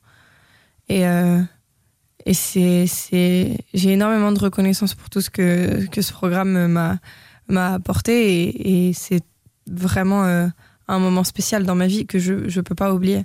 Et, 0.88 1.06
euh, 1.06 1.40
et 2.24 2.34
c'est, 2.34 2.86
c'est, 2.86 3.58
j'ai 3.74 3.92
énormément 3.92 4.32
de 4.32 4.38
reconnaissance 4.38 4.94
pour 4.94 5.10
tout 5.10 5.20
ce 5.20 5.28
que, 5.30 5.86
que 5.86 6.00
ce 6.00 6.12
programme 6.12 6.66
m'a, 6.68 6.98
m'a 7.48 7.74
apporté 7.74 8.42
et, 8.44 8.88
et 8.88 8.92
c'est 8.94 9.22
vraiment 9.70 10.24
euh, 10.24 10.46
un 10.94 10.98
moment 10.98 11.24
spécial 11.24 11.64
dans 11.64 11.74
ma 11.74 11.86
vie 11.86 12.06
que 12.06 12.18
je 12.18 12.32
ne 12.34 12.60
peux 12.62 12.74
pas 12.74 12.92
oublier. 12.94 13.24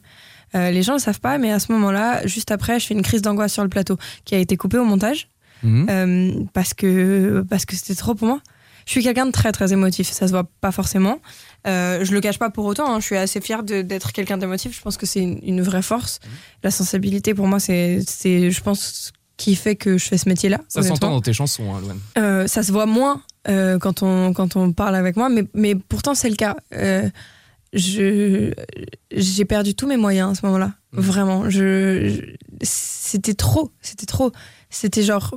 Euh, 0.55 0.70
les 0.72 0.84
gens 0.84 0.93
ne 0.93 0.98
le 0.98 1.03
savent 1.03 1.20
pas, 1.20 1.38
mais 1.39 1.51
à 1.51 1.60
ce 1.60 1.72
moment-là, 1.72 2.25
juste 2.27 2.51
après, 2.51 2.79
je 2.79 2.86
fais 2.88 2.93
une 2.93 3.01
crise 3.01 3.22
d'angoisse 3.24 3.53
sur 3.53 3.63
le 3.63 3.70
plateau 3.70 3.98
qui 4.25 4.36
a 4.36 4.38
été 4.38 4.55
coupée 4.58 4.77
au 4.77 4.86
montage 4.86 5.29
Mhm. 5.63 5.88
euh, 5.89 6.32
parce 6.53 6.74
que 6.74 7.43
parce 7.50 7.65
que 7.65 7.75
c'était 7.75 7.96
trop 7.96 8.13
pour 8.15 8.27
moi. 8.27 8.41
Je 8.86 8.91
suis 8.91 9.01
quelqu'un 9.01 9.25
de 9.25 9.32
très 9.32 9.53
très 9.53 9.72
émotif, 9.72 10.12
ça 10.12 10.27
se 10.27 10.34
voit 10.34 10.43
pas 10.60 10.74
forcément. 10.74 11.20
Euh, 11.67 12.03
je 12.03 12.12
le 12.13 12.20
cache 12.20 12.38
pas 12.38 12.50
pour 12.50 12.65
autant. 12.65 12.93
hein. 12.93 13.00
Je 13.00 13.05
suis 13.05 13.15
assez 13.15 13.39
fière 13.39 13.63
d'être 13.63 14.12
quelqu'un 14.12 14.38
d'émotif. 14.38 14.75
Je 14.75 14.82
pense 14.82 14.98
que 14.98 15.05
c'est 15.05 15.22
une, 15.22 15.39
une 15.41 15.62
vraie 15.62 15.82
force. 15.82 16.20
La 16.63 16.70
sensibilité 16.72 17.34
pour 17.34 17.48
moi, 17.48 17.62
c'est 17.62 18.01
c'est 18.05 18.51
je 18.51 18.62
pense 18.62 19.13
qui 19.38 19.55
fait 19.55 19.77
que 19.77 19.98
je 19.98 20.05
fais 20.05 20.17
ce 20.17 20.27
métier-là. 20.27 20.60
Ça 20.67 20.84
s'entend 20.84 21.12
dans 21.12 21.22
tes 21.22 21.32
chansons, 21.34 21.74
hein. 21.74 21.82
Euh, 22.17 22.46
ça 22.46 22.62
se 22.62 22.74
voit 22.74 22.86
moins 22.86 23.22
euh, 23.48 23.79
quand 23.79 24.03
on 24.03 24.34
quand 24.34 24.58
on 24.58 24.74
parle 24.74 24.96
avec 24.96 25.15
moi, 25.15 25.29
mais 25.29 25.46
mais 25.53 25.75
pourtant 25.75 26.13
c'est 26.13 26.29
le 26.29 26.36
cas. 26.36 26.58
Euh, 26.74 27.10
je 27.74 28.53
j'ai 29.12 29.46
perdu 29.46 29.74
tous 29.75 29.88
mes 29.88 29.98
moyens 29.98 30.32
à 30.32 30.36
ce 30.39 30.46
moment-là. 30.46 30.74
Mhm. 30.94 31.01
Vraiment, 31.01 31.50
je, 31.50 32.08
je- 32.10 32.22
c'était 32.62 33.34
trop, 33.34 33.72
c'était 33.82 34.06
trop. 34.06 34.32
C'était 34.70 35.03
genre 35.03 35.36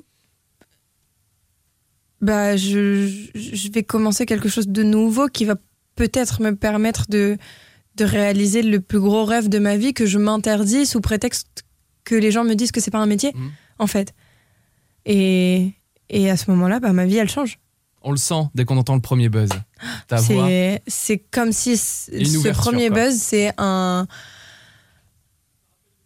bah 2.21 2.57
je 2.57 3.07
je 3.35 3.71
vais 3.71 3.83
commencer 3.83 4.25
quelque 4.27 4.49
chose 4.49 4.69
de 4.69 4.83
nouveau 4.83 5.29
qui 5.29 5.45
va 5.45 5.57
peut-être 5.97 6.43
me 6.43 6.55
permettre 6.57 7.07
de 7.11 7.37
de 7.97 8.05
réaliser 8.05 8.63
le 8.63 8.81
plus 8.81 9.01
gros 9.01 9.25
rêve 9.25 9.49
de 9.49 9.59
ma 9.59 9.77
vie 9.77 9.95
que 9.95 10.07
je 10.07 10.19
m'interdis 10.19 10.87
sous 10.87 11.01
prétexte 11.01 11.65
que 12.05 12.15
les 12.15 12.31
gens 12.31 12.45
me 12.45 12.55
disent 12.55 12.73
que 12.73 12.81
c'est 12.81 12.91
pas 12.91 12.99
un 12.99 13.07
métier 13.07 13.33
Mhm. 13.35 13.51
en 13.79 13.87
fait. 13.87 14.15
Et 15.05 15.73
et 16.09 16.31
à 16.31 16.37
ce 16.37 16.51
moment-là, 16.53 16.79
bah, 16.81 16.93
ma 16.93 17.05
vie 17.07 17.17
elle 17.17 17.29
change. 17.29 17.59
On 18.09 18.13
le 18.13 18.17
sent 18.19 18.45
dès 18.55 18.65
qu'on 18.65 18.77
entend 18.77 18.95
le 18.95 19.01
premier 19.01 19.29
buzz. 19.29 19.49
Ta 20.07 20.17
voix. 20.17 20.49
C'est 20.87 21.19
comme 21.19 21.51
si 21.51 21.77
ce 21.77 22.53
premier 22.53 22.89
quoi. 22.89 23.05
buzz, 23.07 23.17
c'est 23.17 23.53
un, 23.59 24.07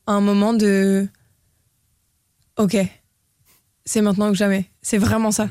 un 0.07 0.21
moment 0.21 0.55
de. 0.55 1.07
Ok, 2.57 2.77
c'est 3.85 4.01
maintenant 4.01 4.31
ou 4.31 4.35
jamais. 4.35 4.65
C'est 4.83 4.99
vraiment 4.99 5.31
ça. 5.31 5.49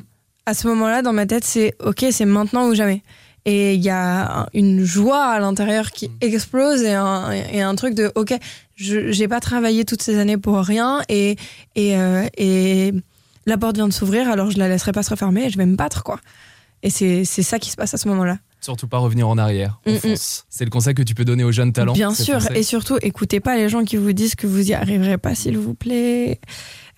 À 0.48 0.54
ce 0.56 0.68
moment-là, 0.68 1.02
dans 1.04 1.14
ma 1.14 1.26
tête, 1.28 1.44
c'est 1.44 1.76
ok, 1.84 2.06
c'est 2.12 2.26
maintenant 2.26 2.68
ou 2.68 2.74
jamais. 2.74 3.04
Et 3.46 3.76
il 3.76 3.82
y 3.82 3.90
a 3.90 4.42
un- 4.42 4.48
une 4.54 4.84
joie 4.84 5.24
à 5.26 5.40
l'intérieur 5.40 5.92
qui 5.92 6.10
Mm. 6.10 6.18
explose 6.22 6.82
et 6.82 6.94
un, 6.94 7.32
et 7.32 7.62
un 7.62 7.76
truc 7.76 7.94
de 7.94 8.12
ok, 8.16 8.34
je 8.76 9.12
j'ai 9.12 9.28
pas 9.28 9.40
travaillé 9.40 9.86
toutes 9.86 10.02
ces 10.02 10.18
années 10.18 10.38
pour 10.38 10.58
rien 10.58 11.02
et, 11.10 11.36
et, 11.76 11.96
euh, 11.98 12.28
et 12.38 12.94
la 13.50 13.58
porte 13.58 13.76
vient 13.76 13.88
de 13.88 13.94
s'ouvrir, 13.94 14.30
alors 14.30 14.52
je 14.52 14.58
la 14.58 14.68
laisserai 14.70 14.92
pas 14.92 15.04
se 15.04 15.10
refermer 15.10 15.46
et 15.46 15.50
je 15.50 15.58
vais 15.58 15.66
me 15.66 15.76
battre 15.76 16.04
quoi. 16.04 16.20
Et 16.82 16.90
c'est 16.90 17.26
ça 17.26 17.60
qui 17.60 17.70
se 17.72 17.76
passe 17.76 17.94
à 17.94 17.98
ce 17.98 18.08
moment-là. 18.08 18.38
Surtout 18.62 18.88
pas 18.88 18.98
revenir 19.00 19.28
en 19.28 19.38
arrière. 19.38 19.80
Mm, 19.86 19.92
mm. 20.12 20.16
C'est 20.50 20.64
le 20.66 20.70
conseil 20.70 20.94
que 20.94 21.02
tu 21.02 21.14
peux 21.14 21.26
donner 21.26 21.44
aux 21.44 21.52
jeunes 21.52 21.74
talents. 21.74 21.92
Bien 21.94 22.14
sûr, 22.14 22.40
et 22.56 22.64
surtout, 22.64 22.98
écoutez 23.02 23.40
pas 23.42 23.58
les 23.58 23.68
gens 23.70 23.84
qui 23.84 23.98
vous 23.98 24.14
disent 24.14 24.36
que 24.36 24.48
vous 24.48 24.70
y 24.70 24.74
arriverez 24.74 25.18
pas, 25.18 25.36
s'il 25.36 25.58
vous 25.58 25.74
plaît. 25.74 26.40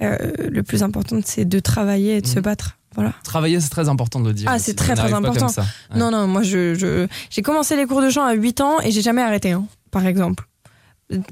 Euh, 0.02 0.18
le 0.50 0.62
plus 0.64 0.84
important, 0.84 1.20
c'est 1.26 1.46
de 1.46 1.60
travailler 1.60 2.18
et 2.18 2.22
de 2.22 2.28
se 2.28 2.40
battre. 2.40 2.78
Voilà. 2.96 3.14
Travailler, 3.24 3.60
c'est 3.60 3.70
très 3.70 3.90
important 3.90 4.20
de 4.20 4.28
le 4.28 4.34
dire. 4.34 4.50
Ah, 4.52 4.60
c'est 4.60 4.74
très, 4.76 4.96
très 4.96 5.14
important. 5.14 5.46
comme 5.48 5.50
ça. 5.50 5.62
Ouais. 5.92 5.98
Non, 6.00 6.12
non, 6.12 6.28
moi, 6.28 6.44
je, 6.44 6.74
je- 6.76 7.08
j'ai 7.30 7.42
commencé 7.42 7.76
les 7.76 7.86
cours 7.86 8.02
de 8.02 8.10
chant 8.10 8.26
à 8.26 8.34
8 8.34 8.60
ans 8.62 8.80
et 8.82 8.92
j'ai 8.92 9.02
jamais 9.02 9.22
arrêté, 9.22 9.52
hein, 9.52 9.66
par 9.92 10.06
exemple. 10.06 10.46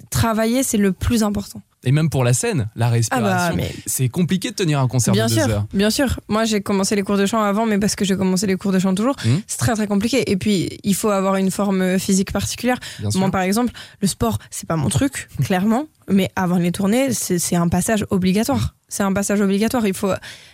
Travailler, 0.09 0.63
c'est 0.63 0.77
le 0.77 0.91
plus 0.91 1.23
important. 1.23 1.61
Et 1.85 1.91
même 1.93 2.09
pour 2.09 2.25
la 2.25 2.33
scène, 2.33 2.69
la 2.75 2.87
Ah 2.87 2.89
respiration. 2.89 3.27
bah, 3.29 3.53
mais 3.55 3.73
C'est 3.85 4.09
compliqué 4.09 4.51
de 4.51 4.55
tenir 4.55 4.79
un 4.81 4.87
concert 4.89 5.13
bien 5.13 5.27
de 5.27 5.33
deux 5.33 5.41
sûr, 5.41 5.49
heures. 5.49 5.65
bien 5.73 5.89
sûr. 5.89 6.19
Moi, 6.27 6.43
j'ai 6.43 6.59
commencé 6.61 6.93
les 6.95 7.03
cours 7.03 7.15
de 7.17 7.25
chant 7.25 7.41
avant, 7.41 7.65
mais 7.65 7.77
parce 7.79 7.95
que 7.95 8.03
j'ai 8.03 8.17
commencé 8.17 8.47
les 8.47 8.57
cours 8.57 8.73
de 8.73 8.79
chant 8.79 8.93
toujours. 8.93 9.15
Mhm. 9.23 9.41
C'est 9.47 9.57
très, 9.59 9.75
très 9.75 9.87
compliqué. 9.87 10.29
Et 10.29 10.35
puis, 10.35 10.77
il 10.83 10.93
faut 10.93 11.09
avoir 11.09 11.37
une 11.37 11.51
forme 11.51 11.97
physique 11.97 12.33
particulière. 12.33 12.77
Bien 12.99 13.11
sûr. 13.11 13.19
Moi, 13.21 13.31
par 13.31 13.41
exemple, 13.41 13.71
le 14.01 14.07
sport, 14.09 14.39
c'est 14.51 14.67
pas 14.67 14.75
mon 14.75 14.89
truc, 14.89 15.29
clairement. 15.43 15.85
Mais 16.09 16.29
avant 16.35 16.57
les 16.57 16.71
tournées, 16.73 17.13
c'est 17.13 17.39
c'est 17.39 17.55
un 17.55 17.69
passage 17.69 18.05
obligatoire. 18.09 18.75
C'est 18.89 19.03
un 19.03 19.13
passage 19.13 19.39
obligatoire. 19.39 19.87
Il 19.87 19.93
faut. 19.93 20.11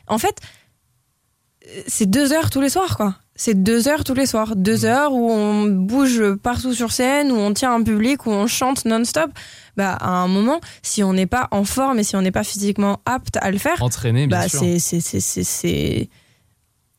En 0.07 0.17
fait, 0.19 0.37
c'est 1.87 2.05
deux 2.09 2.33
heures 2.33 2.49
tous 2.51 2.61
les 2.61 2.69
soirs, 2.69 2.95
quoi. 2.97 3.15
C'est 3.37 3.61
deux 3.61 3.87
heures 3.89 4.03
tous 4.05 4.13
les 4.13 4.25
soirs. 4.25 4.55
Deux 4.55 4.79
Mhm. 4.79 4.85
heures 4.85 5.11
où 5.13 5.29
on 5.29 5.65
bouge 5.65 6.35
partout 6.41 6.73
sur 6.73 6.91
scène, 6.91 7.31
où 7.31 7.35
on 7.35 7.53
tient 7.53 7.73
un 7.73 7.83
public, 7.83 8.25
où 8.25 8.31
on 8.31 8.47
chante 8.47 8.85
non-stop. 8.85 9.29
Bah, 9.75 9.93
à 9.99 10.09
un 10.09 10.27
moment, 10.29 10.61
si 10.83 11.03
on 11.03 11.11
n'est 11.11 11.25
pas 11.25 11.49
en 11.51 11.65
forme 11.65 11.99
et 11.99 12.03
si 12.03 12.15
on 12.15 12.21
n'est 12.21 12.31
pas 12.31 12.45
physiquement 12.45 13.01
apte 13.05 13.37
à 13.41 13.51
le 13.51 13.57
faire, 13.57 13.81
Entraîner, 13.83 14.27
bien 14.27 14.39
bah, 14.39 14.47
sûr. 14.47 14.59
c'est, 14.59 14.79
c'est, 14.79 15.01
c'est, 15.01 15.19
c'est, 15.19 15.43
c'est- 15.43 16.09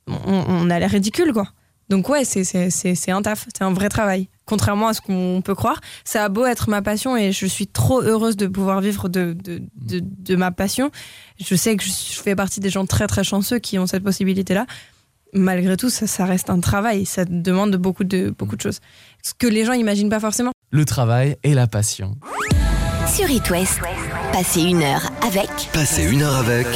On, 0.08 0.44
on 0.46 0.70
a 0.70 0.78
l'air 0.78 0.90
ridicule, 0.90 1.32
quoi. 1.32 1.48
Donc, 1.88 2.08
ouais, 2.08 2.24
c'est, 2.24 2.44
c'est, 2.44 2.68
c'est, 2.70 2.94
c'est 2.94 3.12
un 3.12 3.22
taf, 3.22 3.46
c'est 3.56 3.62
un 3.64 3.72
vrai 3.72 3.88
travail. 3.88 4.28
Contrairement 4.44 4.88
à 4.88 4.94
ce 4.94 5.00
qu'on 5.00 5.40
peut 5.44 5.54
croire, 5.54 5.80
ça 6.04 6.24
a 6.24 6.28
beau 6.28 6.44
être 6.44 6.68
ma 6.68 6.82
passion 6.82 7.16
et 7.16 7.32
je 7.32 7.46
suis 7.46 7.66
trop 7.66 8.02
heureuse 8.02 8.36
de 8.36 8.46
pouvoir 8.46 8.80
vivre 8.80 9.08
de, 9.08 9.32
de, 9.42 9.62
de, 9.76 10.00
de 10.02 10.36
ma 10.36 10.50
passion. 10.50 10.90
Je 11.40 11.54
sais 11.56 11.74
que 11.76 11.82
je 11.84 11.90
fais 12.20 12.36
partie 12.36 12.60
des 12.60 12.70
gens 12.70 12.86
très, 12.86 13.06
très 13.06 13.24
chanceux 13.24 13.58
qui 13.58 13.78
ont 13.78 13.86
cette 13.86 14.02
possibilité-là. 14.04 14.66
Malgré 15.32 15.76
tout, 15.76 15.90
ça, 15.90 16.06
ça 16.06 16.24
reste 16.24 16.50
un 16.50 16.60
travail. 16.60 17.06
Ça 17.06 17.24
demande 17.24 17.76
beaucoup 17.76 18.04
de, 18.04 18.34
beaucoup 18.36 18.56
de 18.56 18.62
choses. 18.62 18.80
Ce 19.22 19.32
que 19.34 19.46
les 19.46 19.64
gens 19.64 19.72
imaginent 19.72 20.08
pas 20.08 20.20
forcément. 20.20 20.52
Le 20.70 20.84
travail 20.84 21.36
et 21.42 21.54
la 21.54 21.66
passion. 21.66 22.16
Sur 23.12 23.30
It 23.30 23.48
West, 23.50 23.80
passez 24.32 24.62
une 24.62 24.82
heure 24.82 25.10
avec 25.22 25.48
Passez 25.72 26.04
une 26.04 26.22
heure 26.22 26.34
avec 26.36 26.66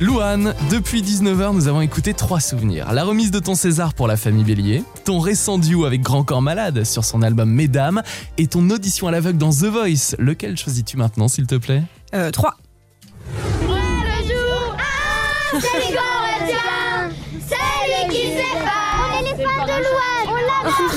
Louane, 0.00 0.54
depuis 0.70 1.02
19h, 1.02 1.54
nous 1.54 1.68
avons 1.68 1.80
écouté 1.80 2.14
trois 2.14 2.40
souvenirs. 2.40 2.92
La 2.92 3.04
remise 3.04 3.30
de 3.30 3.38
ton 3.38 3.54
César 3.54 3.94
pour 3.94 4.08
la 4.08 4.16
famille 4.16 4.42
Bélier, 4.44 4.82
ton 5.04 5.20
récent 5.20 5.56
duo 5.56 5.84
avec 5.84 6.02
Grand 6.02 6.24
Corps 6.24 6.42
Malade 6.42 6.82
sur 6.84 7.04
son 7.04 7.22
album 7.22 7.48
Mesdames, 7.48 8.02
et 8.36 8.48
ton 8.48 8.68
audition 8.70 9.06
à 9.06 9.12
l'aveugle 9.12 9.38
dans 9.38 9.50
The 9.50 9.66
Voice. 9.66 10.16
Lequel 10.18 10.58
choisis-tu 10.58 10.96
maintenant, 10.96 11.28
s'il 11.28 11.46
te 11.46 11.54
plaît? 11.54 11.82
Euh, 12.12 12.32
trois. 12.32 12.56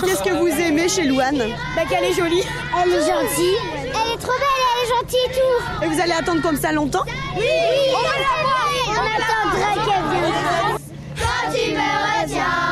Qu'est-ce 0.06 0.24
que 0.24 0.34
vous 0.34 0.48
aimez 0.48 0.88
chez 0.90 1.04
Louane 1.04 1.44
Bah 1.76 1.82
qu'elle 1.90 2.06
est 2.06 2.14
jolie. 2.14 2.44
Elle 2.84 2.92
est 2.92 3.00
gentille. 3.02 3.56
Elle 3.84 4.14
est 4.14 4.18
trop 4.18 4.32
belle, 4.32 4.62
elle 4.62 4.86
est 4.86 4.90
gentille 4.96 5.20
et 5.28 5.34
tout. 5.34 5.84
Et 5.84 5.88
vous 5.88 6.00
allez 6.02 6.14
attendre 6.14 6.42
comme 6.42 6.58
ça 6.58 6.72
longtemps 6.72 7.04
Oui, 7.38 7.44
On 7.94 8.02
va 8.02 8.14
la 8.18 8.44
voir. 8.44 8.70
On 8.90 9.02
attendra 9.18 9.74
qu'elle 9.86 10.06
vienne. 10.12 10.78
Quand 11.18 11.52
tu 11.52 11.72
me 11.72 12.24
retiens. 12.24 12.67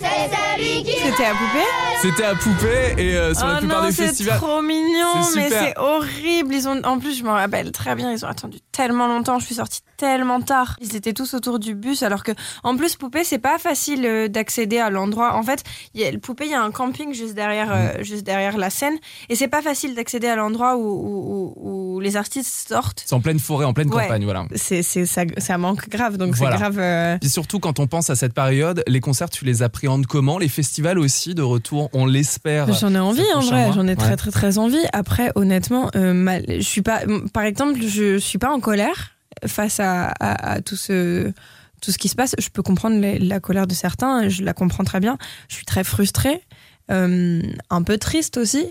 C'était 0.00 1.24
à 1.24 1.32
poupée 1.34 1.66
C'était 2.00 2.24
à 2.24 2.34
Poupée 2.34 2.94
et 2.96 3.16
euh, 3.16 3.34
sur 3.34 3.46
la 3.46 3.56
oh 3.56 3.58
plupart 3.58 3.82
non, 3.82 3.88
des 3.88 3.94
c'est 3.94 4.06
festivals. 4.06 4.38
trop 4.38 4.62
mignon, 4.62 5.22
C'est 5.22 5.36
mais 5.40 5.48
c'est 5.50 5.78
horrible. 5.78 6.54
Ils 6.54 6.68
ont, 6.68 6.80
en 6.84 6.98
plus, 6.98 7.18
je 7.18 7.22
me 7.24 7.28
rappelle 7.30 7.70
très 7.72 7.94
bien, 7.94 8.10
ils 8.12 8.24
ont 8.24 8.28
attendu 8.28 8.58
tellement 8.72 9.06
longtemps. 9.08 9.38
Je 9.38 9.44
suis 9.46 9.56
sortie 9.56 9.80
tellement 9.98 10.40
tard. 10.40 10.76
Ils 10.80 10.96
étaient 10.96 11.12
tous 11.12 11.34
autour 11.34 11.58
du 11.58 11.74
bus, 11.74 12.02
alors 12.02 12.22
que, 12.22 12.32
en 12.62 12.76
plus, 12.78 12.96
Poupée, 12.96 13.24
c'est 13.24 13.38
pas 13.38 13.58
facile 13.58 14.06
euh, 14.06 14.28
d'accéder 14.28 14.78
à 14.78 14.88
l'endroit. 14.88 15.34
En 15.34 15.42
fait, 15.42 15.62
il 15.92 16.00
y 16.00 16.04
a, 16.04 16.10
le 16.10 16.18
Poupée, 16.18 16.46
il 16.46 16.52
y 16.52 16.54
a 16.54 16.62
un 16.62 16.70
camping 16.70 17.12
juste 17.12 17.34
derrière, 17.34 17.68
Mm. 17.68 17.72
euh, 17.72 18.02
juste 18.02 18.24
derrière 18.24 18.56
la 18.56 18.70
scène, 18.70 18.96
et 19.28 19.34
c'est 19.36 19.48
pas 19.48 19.60
facile 19.60 19.94
d'accéder 19.94 20.28
à 20.28 20.36
l'endroit 20.36 20.76
où, 20.76 20.80
où, 20.80 21.54
où- 21.58 21.94
où 21.96 22.00
les 22.00 22.16
artistes 22.16 22.68
sortent. 22.68 23.02
C'est 23.04 23.14
en 23.14 23.20
pleine 23.20 23.38
forêt, 23.38 23.66
en 23.66 23.74
pleine 23.74 23.92
Ouais. 23.92 24.04
campagne, 24.04 24.24
voilà. 24.24 24.44
C'est, 24.54 24.82
c'est, 24.82 25.04
ça, 25.04 25.22
ça 25.36 25.58
manque 25.58 25.88
grave, 25.90 26.16
donc 26.16 26.34
Voilà. 26.36 26.56
c'est 26.56 26.62
grave. 26.62 26.78
euh, 26.78 27.18
Puis 27.20 27.28
surtout, 27.28 27.60
quand 27.60 27.78
on 27.78 27.86
pense 27.86 28.08
à 28.08 28.16
cette 28.16 28.32
période, 28.32 28.82
les 28.86 29.00
concerts, 29.00 29.28
tu 29.28 29.44
les 29.44 29.62
appréhendes 29.62 29.89
comment 30.08 30.38
Les 30.38 30.48
festivals 30.48 30.98
aussi 30.98 31.34
de 31.34 31.42
retour, 31.42 31.90
on 31.92 32.06
l'espère. 32.06 32.72
J'en 32.74 32.94
ai 32.94 32.98
envie 32.98 33.22
en 33.34 33.40
vrai, 33.40 33.70
j'en 33.74 33.86
ai 33.86 33.96
très 33.96 34.16
très 34.16 34.30
très 34.30 34.58
envie. 34.58 34.78
Après, 34.92 35.30
honnêtement, 35.34 35.90
euh, 35.96 36.12
mal- 36.14 36.44
je 36.48 36.60
suis 36.60 36.82
pas, 36.82 37.00
par 37.32 37.44
exemple, 37.44 37.80
je 37.82 38.18
suis 38.18 38.38
pas 38.38 38.50
en 38.50 38.60
colère 38.60 39.12
face 39.46 39.80
à, 39.80 40.06
à- 40.20 40.52
à 40.52 40.60
tout 40.60 40.76
ce 40.76 41.30
tout 41.80 41.92
ce 41.92 41.98
qui 41.98 42.08
se 42.08 42.14
passe. 42.14 42.34
Je 42.38 42.48
peux 42.50 42.62
comprendre 42.62 43.00
la, 43.00 43.18
la 43.18 43.40
colère 43.40 43.66
de 43.66 43.72
certains, 43.74 44.28
je 44.28 44.42
la 44.42 44.52
comprends 44.52 44.84
très 44.84 45.00
bien. 45.00 45.16
Je 45.48 45.54
suis 45.54 45.64
très 45.64 45.82
frustrée, 45.84 46.42
euh, 46.90 47.40
un 47.70 47.82
peu 47.82 47.96
triste 47.96 48.36
aussi, 48.36 48.66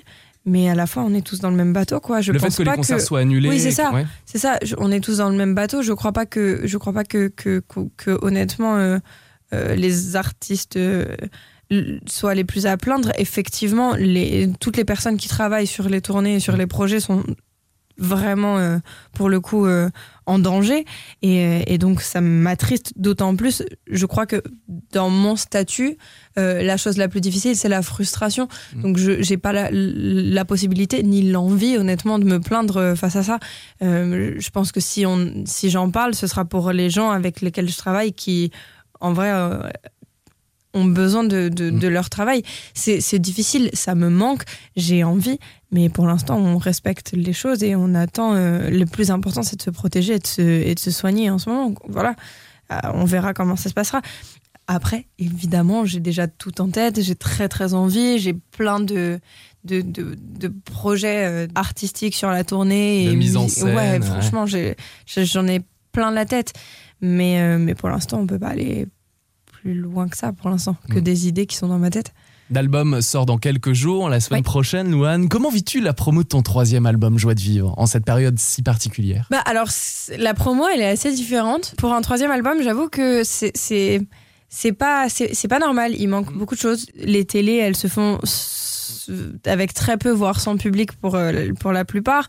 mais 0.45 0.69
à 0.69 0.75
la 0.75 0.85
fois 0.85 1.03
on 1.03 1.13
est 1.15 1.25
tous 1.25 1.39
dans 1.39 1.49
le 1.49 1.55
même 1.55 1.73
bateau, 1.73 1.99
quoi. 1.99 2.21
Je 2.21 2.31
le 2.31 2.39
pense 2.39 2.55
fait 2.55 2.63
que 2.63 2.67
pas 2.67 2.71
les 2.73 2.77
concerts 2.77 2.97
que 2.97 3.03
soient 3.03 3.19
annulés. 3.21 3.49
Oui, 3.49 3.59
c'est 3.59 3.71
ça. 3.71 3.91
ouais. 3.93 4.05
c'est 4.25 4.37
ça, 4.37 4.57
je- 4.63 4.75
on 4.77 4.91
est 4.91 4.99
tous 4.99 5.17
dans 5.17 5.29
le 5.29 5.35
même 5.37 5.55
bateau. 5.55 5.81
Je 5.81 5.91
crois 5.93 6.11
pas 6.11 6.25
que, 6.27 6.61
je 6.65 6.77
crois 6.77 6.93
pas 6.93 7.03
que, 7.03 7.29
que, 7.29 7.63
que, 7.67 7.79
que, 7.97 8.19
honnêtement, 8.21 8.75
euh, 8.77 8.99
euh, 9.53 9.75
les 9.75 10.15
artistes 10.15 10.77
euh, 10.77 11.05
soient 12.07 12.35
les 12.35 12.43
plus 12.43 12.65
à 12.65 12.77
plaindre. 12.77 13.11
Effectivement, 13.17 13.95
les, 13.95 14.49
toutes 14.59 14.77
les 14.77 14.85
personnes 14.85 15.17
qui 15.17 15.27
travaillent 15.27 15.67
sur 15.67 15.89
les 15.89 16.01
tournées 16.01 16.35
et 16.35 16.39
sur 16.39 16.57
les 16.57 16.67
projets 16.67 16.99
sont 16.99 17.23
vraiment, 17.97 18.57
euh, 18.57 18.77
pour 19.13 19.27
le 19.27 19.41
coup, 19.41 19.67
en 20.25 20.39
danger. 20.39 20.85
Et, 21.21 21.73
et 21.73 21.77
donc, 21.77 22.01
ça 22.01 22.21
m'attriste 22.21 22.93
d'autant 22.95 23.35
plus. 23.35 23.61
Je 23.91 24.05
crois 24.05 24.25
que 24.25 24.41
dans 24.93 25.09
mon 25.09 25.35
statut, 25.35 25.97
la 26.37 26.77
chose 26.77 26.95
la 26.95 27.09
plus 27.09 27.19
difficile, 27.19 27.57
c'est 27.57 27.67
la 27.67 27.81
frustration. 27.81 28.47
Mm. 28.73 28.81
Donc, 28.81 28.97
je 28.97 29.21
j'ai 29.21 29.35
pas 29.35 29.51
la, 29.51 29.69
la 29.71 30.45
possibilité 30.45 31.03
ni 31.03 31.29
l'envie, 31.29 31.77
honnêtement, 31.77 32.19
de 32.19 32.23
me 32.23 32.39
plaindre 32.39 32.95
face 32.95 33.17
à 33.17 33.23
ça. 33.23 33.39
Je 33.81 34.49
pense 34.49 34.71
que 34.71 34.79
si, 34.79 35.05
on, 35.05 35.43
si 35.45 35.69
j'en 35.69 35.91
parle, 35.91 36.15
ce 36.15 36.25
sera 36.25 36.45
pour 36.45 36.71
les 36.71 36.89
gens 36.89 37.09
avec 37.09 37.41
lesquels 37.41 37.69
je 37.69 37.77
travaille 37.77 38.13
qui, 38.13 38.51
en 38.99 39.13
vrai, 39.13 39.31
euh, 39.31 39.59
ont 40.75 40.85
besoin 40.85 41.23
de, 41.23 41.49
de, 41.49 41.69
de 41.71 41.87
leur 41.87 42.09
travail. 42.09 42.43
C'est 42.73 43.17
difficile, 43.19 43.69
ça 43.73 43.95
me 43.95 44.09
manque, 44.09 44.43
j'ai 44.75 45.03
envie, 45.03 45.39
mais 45.71 45.89
pour 45.89 46.05
l'instant, 46.05 46.37
on 46.37 46.57
respecte 46.59 47.11
les 47.13 47.33
choses 47.33 47.63
et 47.63 47.75
on 47.75 47.95
attend. 47.95 48.33
euh, 48.35 48.69
le 48.69 48.85
plus 48.85 49.09
important, 49.09 49.41
c'est 49.41 49.55
de 49.55 49.61
se 49.63 49.71
protéger 49.71 50.13
et 50.15 50.19
de 50.19 50.27
se, 50.27 50.41
et 50.41 50.75
de 50.75 50.79
se 50.79 50.91
soigner 50.91 51.29
en 51.31 51.39
ce 51.39 51.49
moment. 51.49 51.73
Voilà, 51.87 52.15
Euh, 52.71 52.77
on 52.93 53.03
verra 53.05 53.33
comment 53.33 53.55
ça 53.55 53.67
se 53.69 53.73
passera. 53.73 54.01
Après, 54.67 55.07
évidemment, 55.17 55.85
j'ai 55.85 55.99
déjà 55.99 56.27
tout 56.27 56.61
en 56.61 56.69
tête, 56.69 57.01
j'ai 57.01 57.15
très 57.15 57.49
très 57.49 57.73
envie, 57.73 58.19
j'ai 58.19 58.33
plein 58.35 58.79
de, 58.79 59.19
de, 59.63 59.81
de, 59.81 60.15
de 60.19 60.47
projets 60.65 61.47
artistiques 61.55 62.13
sur 62.13 62.29
la 62.29 62.43
tournée. 62.43 63.07
De 63.07 63.11
et 63.13 63.15
mise 63.15 63.35
en 63.37 63.47
scène, 63.47 63.69
Ouais, 63.75 63.97
ouais. 63.97 64.01
franchement, 64.01 64.45
j'en 64.45 65.47
ai 65.47 65.61
plein 65.91 66.11
la 66.11 66.25
tête. 66.25 66.53
Mais, 67.01 67.39
euh, 67.41 67.57
mais 67.57 67.75
pour 67.75 67.89
l'instant, 67.89 68.19
on 68.19 68.27
peut 68.27 68.39
pas 68.39 68.49
aller 68.49 68.87
plus 69.45 69.73
loin 69.73 70.07
que 70.07 70.17
ça 70.17 70.31
pour 70.33 70.49
l'instant, 70.49 70.75
que 70.89 70.99
Mm. 70.99 71.01
des 71.01 71.27
idées 71.27 71.45
qui 71.45 71.55
sont 71.55 71.67
dans 71.67 71.79
ma 71.79 71.89
tête. 71.89 72.13
L'album 72.51 72.99
sort 73.01 73.25
dans 73.27 73.37
quelques 73.37 73.73
jours, 73.73 74.09
la 74.09 74.19
semaine 74.19 74.39
Oui. 74.39 74.43
prochaine, 74.43 74.89
Louane. 74.89 75.29
Comment 75.29 75.49
vis-tu 75.51 75.81
la 75.81 75.93
promo 75.93 76.23
de 76.23 76.27
ton 76.27 76.41
troisième 76.41 76.85
album, 76.87 77.19
Joie 77.19 77.35
de 77.35 77.39
vivre, 77.41 77.75
en 77.77 77.85
cette 77.85 78.05
période 78.05 78.39
si 78.39 78.63
particulière? 78.63 79.27
Bah 79.29 79.41
alors 79.45 79.67
la 80.17 80.33
promo 80.33 80.67
elle 80.67 80.81
est 80.81 80.87
assez 80.89 81.13
différente. 81.13 81.75
Pour 81.77 81.93
un 81.93 82.01
troisième 82.01 82.31
album, 82.31 82.63
j'avoue 82.63 82.89
que 82.89 83.21
c'est 83.23 83.51
c'est 83.53 84.71
pas 84.71 85.09
c'est 85.09 85.47
pas 85.47 85.59
normal. 85.59 85.93
Il 85.95 86.07
manque 86.07 86.33
beaucoup 86.33 86.55
de 86.55 86.59
choses. 86.59 86.87
Les 86.95 87.23
télés 87.25 87.57
elles 87.57 87.75
se 87.75 87.87
font 87.87 88.17
avec 89.45 89.73
très 89.73 89.97
peu 89.97 90.09
voire 90.11 90.39
sans 90.39 90.57
public 90.57 90.93
pour 90.93 91.15
euh, 91.15 91.49
pour 91.59 91.71
la 91.71 91.85
plupart. 91.85 92.27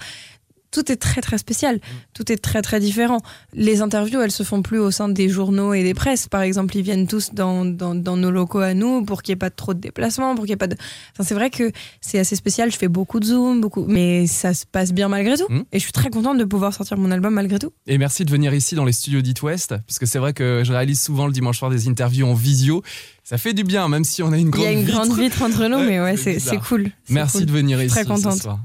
Tout 0.71 0.91
est 0.93 0.97
très 0.97 1.21
très 1.21 1.39
spécial, 1.39 1.81
tout 2.15 2.31
est 2.31 2.37
très 2.37 2.63
très 2.63 2.79
différent. 2.79 3.21
Les 3.53 3.83
interviews, 3.83 4.21
elles 4.21 4.31
se 4.31 4.43
font 4.43 4.63
plus 4.63 4.79
au 4.79 4.91
sein 4.91 5.09
des 5.09 5.29
journaux 5.29 5.75
et 5.75 5.83
des 5.83 5.95
presses. 5.95 6.29
Par 6.29 6.43
exemple, 6.43 6.77
ils 6.77 6.83
viennent 6.83 7.07
tous 7.09 7.31
dans, 7.33 7.65
dans, 7.65 7.95
dans 7.95 8.17
nos 8.17 8.31
locaux 8.31 8.61
à 8.61 8.75
nous 8.75 9.05
pour 9.05 9.23
qu'il 9.23 9.33
n'y 9.33 9.37
ait 9.37 9.39
pas 9.39 9.51
trop 9.51 9.75
de 9.75 9.81
déplacements, 9.81 10.35
pour 10.35 10.45
qu'il 10.45 10.51
n'y 10.51 10.55
ait 10.55 10.57
pas 10.57 10.69
de. 10.69 10.77
Enfin, 11.13 11.25
c'est 11.25 11.35
vrai 11.35 11.51
que 11.51 11.73
c'est 12.01 12.19
assez 12.19 12.37
spécial. 12.37 12.71
Je 12.71 12.77
fais 12.77 12.89
beaucoup 12.89 13.19
de 13.19 13.25
zoom, 13.27 13.61
beaucoup, 13.61 13.85
mais 13.89 14.27
ça 14.27 14.55
se 14.55 14.65
passe 14.65 14.93
bien 14.93 15.09
malgré 15.09 15.37
tout. 15.37 15.47
Mm. 15.53 15.63
Et 15.73 15.79
je 15.79 15.83
suis 15.83 15.93
très 15.93 16.11
contente 16.11 16.39
de 16.39 16.45
pouvoir 16.45 16.73
sortir 16.73 16.97
mon 16.99 17.11
album 17.11 17.35
malgré 17.35 17.59
tout. 17.59 17.73
Et 17.87 17.99
merci 17.99 18.25
de 18.25 18.31
venir 18.31 18.55
ici 18.55 18.75
dans 18.77 18.85
les 18.85 18.93
studios 18.93 19.23
d'It 19.23 19.43
West, 19.43 19.75
puisque 19.87 20.07
c'est 20.07 20.19
vrai 20.19 20.33
que 20.33 20.63
je 20.65 20.73
réalise 20.73 21.01
souvent 21.01 21.27
le 21.27 21.33
dimanche 21.33 21.59
soir 21.59 21.71
des 21.71 21.89
interviews 21.89 22.27
en 22.27 22.35
visio. 22.35 22.83
Ça 23.25 23.39
fait 23.39 23.55
du 23.55 23.65
bien, 23.65 23.89
même 23.89 24.05
si 24.05 24.23
on 24.23 24.33
a 24.33 24.39
une 24.39 24.49
Il 24.49 24.51
grande 24.51 24.65
y 24.65 24.69
a 24.69 24.73
une 24.73 24.81
vitre. 24.81 24.93
grande 24.93 25.19
vitre 25.19 25.43
entre 25.43 25.67
nous, 25.69 25.79
mais 25.79 26.01
ouais, 26.01 26.17
c'est 26.17 26.39
cool. 26.67 26.91
Merci 27.09 27.39
cool. 27.39 27.47
de 27.47 27.53
venir 27.53 27.83
ici 27.83 27.95
très 27.95 28.05
contente. 28.05 28.35
ce 28.35 28.43
soir. 28.43 28.59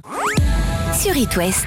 Sur 1.00 1.16
It 1.18 1.36
West, 1.38 1.66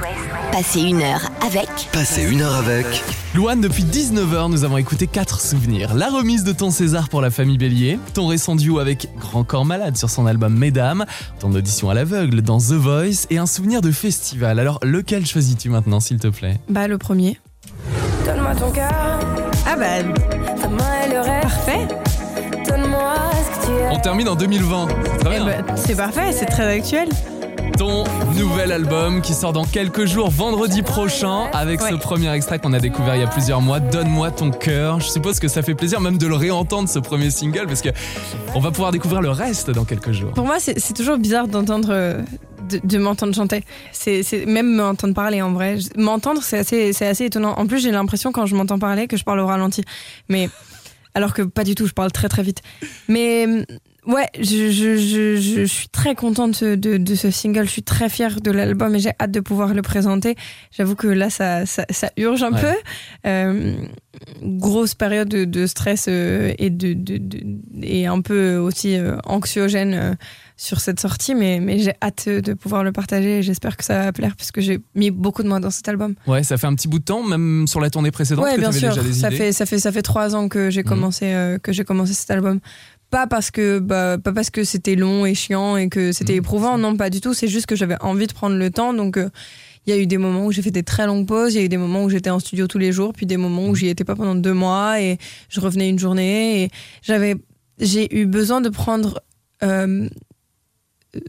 passez 0.52 0.80
une 0.80 1.02
heure 1.02 1.20
avec 1.44 1.68
Passez 1.92 2.22
une 2.24 2.40
heure 2.42 2.54
avec 2.56 2.86
Louane, 3.34 3.60
depuis 3.60 3.84
19h, 3.84 4.50
nous 4.50 4.64
avons 4.64 4.78
écouté 4.78 5.06
4 5.06 5.40
souvenirs. 5.40 5.94
La 5.94 6.08
remise 6.08 6.44
de 6.44 6.52
ton 6.52 6.70
César 6.70 7.08
pour 7.08 7.20
la 7.20 7.30
famille 7.30 7.58
Bélier, 7.58 7.98
ton 8.14 8.26
récent 8.26 8.56
duo 8.56 8.78
avec 8.78 9.08
Grand 9.18 9.44
Corps 9.44 9.64
Malade 9.64 9.96
sur 9.96 10.10
son 10.10 10.26
album 10.26 10.54
Mesdames, 10.56 11.04
ton 11.38 11.52
audition 11.54 11.90
à 11.90 11.94
l'aveugle 11.94 12.42
dans 12.42 12.58
The 12.58 12.72
Voice 12.72 13.26
et 13.30 13.38
un 13.38 13.46
souvenir 13.46 13.80
de 13.80 13.90
festival. 13.90 14.58
Alors, 14.58 14.78
lequel 14.82 15.26
choisis-tu 15.26 15.68
maintenant, 15.68 16.00
s'il 16.00 16.18
te 16.18 16.28
plaît? 16.28 16.58
Bah, 16.68 16.88
le 16.88 16.98
premier. 16.98 17.38
Donne-moi 18.24 18.54
ton 18.56 18.70
cœur, 18.70 18.90
Ah, 19.66 19.76
bah, 19.76 20.02
ta 20.60 20.68
main 20.68 20.84
et 21.06 21.10
le 21.12 21.20
reste. 21.20 21.42
parfait. 21.42 21.88
Donne-moi 22.68 23.14
ce 23.54 23.60
que 23.60 23.66
tu 23.66 23.72
es. 23.72 23.88
On 23.90 23.98
termine 24.00 24.28
en 24.28 24.34
2020. 24.36 24.88
C'est 24.88 25.18
Très 25.24 25.36
Eh 25.40 25.44
bah, 25.44 25.74
c'est 25.76 25.96
parfait, 25.96 26.32
c'est 26.32 26.46
très 26.46 26.76
actuel. 26.78 27.08
Ton 27.78 28.02
nouvel 28.36 28.72
album 28.72 29.22
qui 29.22 29.34
sort 29.34 29.52
dans 29.52 29.64
quelques 29.64 30.04
jours, 30.04 30.30
vendredi 30.30 30.82
prochain, 30.82 31.44
avec 31.52 31.80
ce 31.80 31.94
premier 31.94 32.32
extrait 32.32 32.58
qu'on 32.58 32.72
a 32.72 32.80
découvert 32.80 33.14
il 33.14 33.20
y 33.20 33.24
a 33.24 33.28
plusieurs 33.28 33.60
mois, 33.60 33.78
Donne-moi 33.78 34.32
ton 34.32 34.50
cœur. 34.50 35.00
Je 35.00 35.08
suppose 35.08 35.38
que 35.38 35.46
ça 35.48 35.62
fait 35.62 35.74
plaisir 35.76 36.00
même 36.00 36.18
de 36.18 36.26
le 36.26 36.34
réentendre, 36.34 36.88
ce 36.88 36.98
premier 36.98 37.30
single, 37.30 37.66
parce 37.66 37.80
que 37.82 37.90
on 38.54 38.60
va 38.60 38.72
pouvoir 38.72 38.90
découvrir 38.90 39.20
le 39.20 39.30
reste 39.30 39.70
dans 39.70 39.84
quelques 39.84 40.10
jours. 40.12 40.32
Pour 40.32 40.44
moi, 40.44 40.56
c'est 40.58 40.92
toujours 40.94 41.18
bizarre 41.18 41.46
d'entendre. 41.46 41.88
euh, 41.92 42.22
De, 42.68 42.80
de 42.84 42.98
m'entendre 42.98 43.34
chanter. 43.34 43.62
C'est 43.92 44.44
même 44.46 44.74
m'entendre 44.74 45.14
parler 45.14 45.40
en 45.40 45.52
vrai. 45.52 45.78
M'entendre, 45.96 46.42
c'est 46.42 46.58
assez, 46.58 46.92
c'est 46.92 47.06
assez 47.06 47.24
étonnant. 47.26 47.54
En 47.56 47.66
plus, 47.66 47.78
j'ai 47.80 47.90
l'impression 47.92 48.30
quand 48.32 48.44
je 48.46 48.54
m'entends 48.56 48.78
parler 48.78 49.06
que 49.06 49.16
je 49.16 49.24
parle 49.24 49.40
au 49.40 49.46
ralenti. 49.46 49.82
Mais 50.28 50.50
alors 51.14 51.32
que 51.32 51.40
pas 51.42 51.64
du 51.64 51.74
tout, 51.74 51.86
je 51.86 51.94
parle 51.94 52.12
très 52.12 52.28
très 52.28 52.42
vite. 52.42 52.60
Mais 53.08 53.46
ouais, 54.08 54.26
je, 54.38 54.70
je, 54.70 54.96
je, 54.96 55.36
je, 55.36 55.64
suis 55.64 55.88
très 55.88 56.14
contente 56.16 56.64
de, 56.64 56.96
de 56.96 57.14
ce 57.14 57.30
single. 57.30 57.64
Je 57.66 57.70
suis 57.70 57.82
très 57.84 58.08
fière 58.08 58.40
de 58.40 58.50
l'album 58.50 58.94
et 58.96 58.98
j'ai 58.98 59.12
hâte 59.20 59.30
de 59.30 59.40
pouvoir 59.40 59.72
le 59.74 59.82
présenter. 59.82 60.34
J'avoue 60.76 60.96
que 60.96 61.06
là, 61.06 61.30
ça, 61.30 61.64
ça, 61.66 61.84
ça 61.90 62.10
urge 62.16 62.42
un 62.42 62.52
Ouais. 62.52 62.60
peu. 62.60 63.28
Euh, 63.28 63.74
grosse 64.42 64.94
période 64.94 65.28
de, 65.28 65.44
de 65.44 65.66
stress 65.66 66.06
euh, 66.08 66.52
et, 66.58 66.70
de, 66.70 66.92
de, 66.94 67.20
et 67.82 68.06
un 68.06 68.20
peu 68.20 68.56
aussi 68.56 68.96
euh, 68.96 69.16
anxiogène 69.24 70.16
sur 70.56 70.80
cette 70.80 70.98
sortie, 70.98 71.36
mais, 71.36 71.60
mais 71.60 71.78
j'ai 71.78 71.92
hâte 72.02 72.28
de 72.28 72.52
pouvoir 72.54 72.82
le 72.82 72.90
partager 72.90 73.38
et 73.38 73.42
j'espère 73.44 73.76
que 73.76 73.84
ça 73.84 74.02
va 74.06 74.12
plaire 74.12 74.34
puisque 74.36 74.60
j'ai 74.60 74.80
mis 74.96 75.12
beaucoup 75.12 75.44
de 75.44 75.48
moi 75.48 75.60
dans 75.60 75.70
cet 75.70 75.88
album. 75.88 76.14
Ouais, 76.26 76.42
ça 76.42 76.56
fait 76.56 76.66
un 76.66 76.74
petit 76.74 76.88
bout 76.88 76.98
de 76.98 77.04
temps, 77.04 77.22
même 77.22 77.66
sur 77.68 77.80
la 77.80 77.90
tournée 77.90 78.10
précédente, 78.10 78.44
Ouais, 78.44 78.54
que 78.56 78.60
bien 78.60 78.72
sûr. 78.72 78.88
déjà 78.88 79.02
des 79.02 79.12
Ça 79.12 79.28
idées. 79.28 79.36
fait, 79.36 79.52
ça, 79.52 79.66
fait, 79.66 79.78
ça 79.78 79.92
fait 79.92 80.02
trois 80.02 80.34
ans 80.34 80.48
que 80.48 80.68
j'ai 80.70 80.82
Mhm. 80.82 80.88
commencé, 80.88 81.56
que 81.62 81.72
j'ai 81.72 81.84
commencé 81.84 82.12
cet 82.12 82.30
album. 82.32 82.58
Pas 83.10 83.26
parce 83.26 83.50
que, 83.50 83.78
bah, 83.78 84.18
pas 84.22 84.32
parce 84.32 84.50
que 84.50 84.64
c'était 84.64 84.94
long 84.94 85.24
et 85.24 85.34
chiant 85.34 85.76
et 85.78 85.88
que 85.88 86.12
c'était 86.12 86.34
Mhm. 86.34 86.38
éprouvant, 86.38 86.78
non, 86.78 86.96
pas 86.96 87.08
du 87.10 87.20
tout. 87.20 87.32
C'est 87.34 87.48
juste 87.48 87.66
que 87.66 87.74
j'avais 87.76 87.96
envie 88.02 88.26
de 88.26 88.32
prendre 88.34 88.56
le 88.56 88.70
temps. 88.70 88.92
Donc, 88.92 89.16
euh, 89.16 89.30
il 89.86 89.90
y 89.90 89.92
a 89.94 89.98
eu 89.98 90.06
des 90.06 90.18
moments 90.18 90.44
où 90.44 90.52
j'ai 90.52 90.60
fait 90.60 90.70
des 90.70 90.82
très 90.82 91.06
longues 91.06 91.26
pauses, 91.26 91.54
il 91.54 91.58
y 91.58 91.60
a 91.60 91.64
eu 91.64 91.68
des 91.70 91.78
moments 91.78 92.04
où 92.04 92.10
j'étais 92.10 92.28
en 92.28 92.38
studio 92.38 92.66
tous 92.66 92.76
les 92.78 92.92
jours, 92.92 93.14
puis 93.14 93.24
des 93.24 93.38
moments 93.38 93.66
où 93.68 93.74
j'y 93.74 93.88
étais 93.88 94.04
pas 94.04 94.14
pendant 94.14 94.34
deux 94.34 94.52
mois 94.52 95.00
et 95.00 95.16
je 95.48 95.60
revenais 95.60 95.88
une 95.88 95.98
journée. 95.98 96.64
Et 96.64 96.70
j'avais, 97.00 97.36
j'ai 97.80 98.14
eu 98.14 98.26
besoin 98.26 98.60
de 98.60 98.68
prendre 98.68 99.22
euh, 99.62 100.06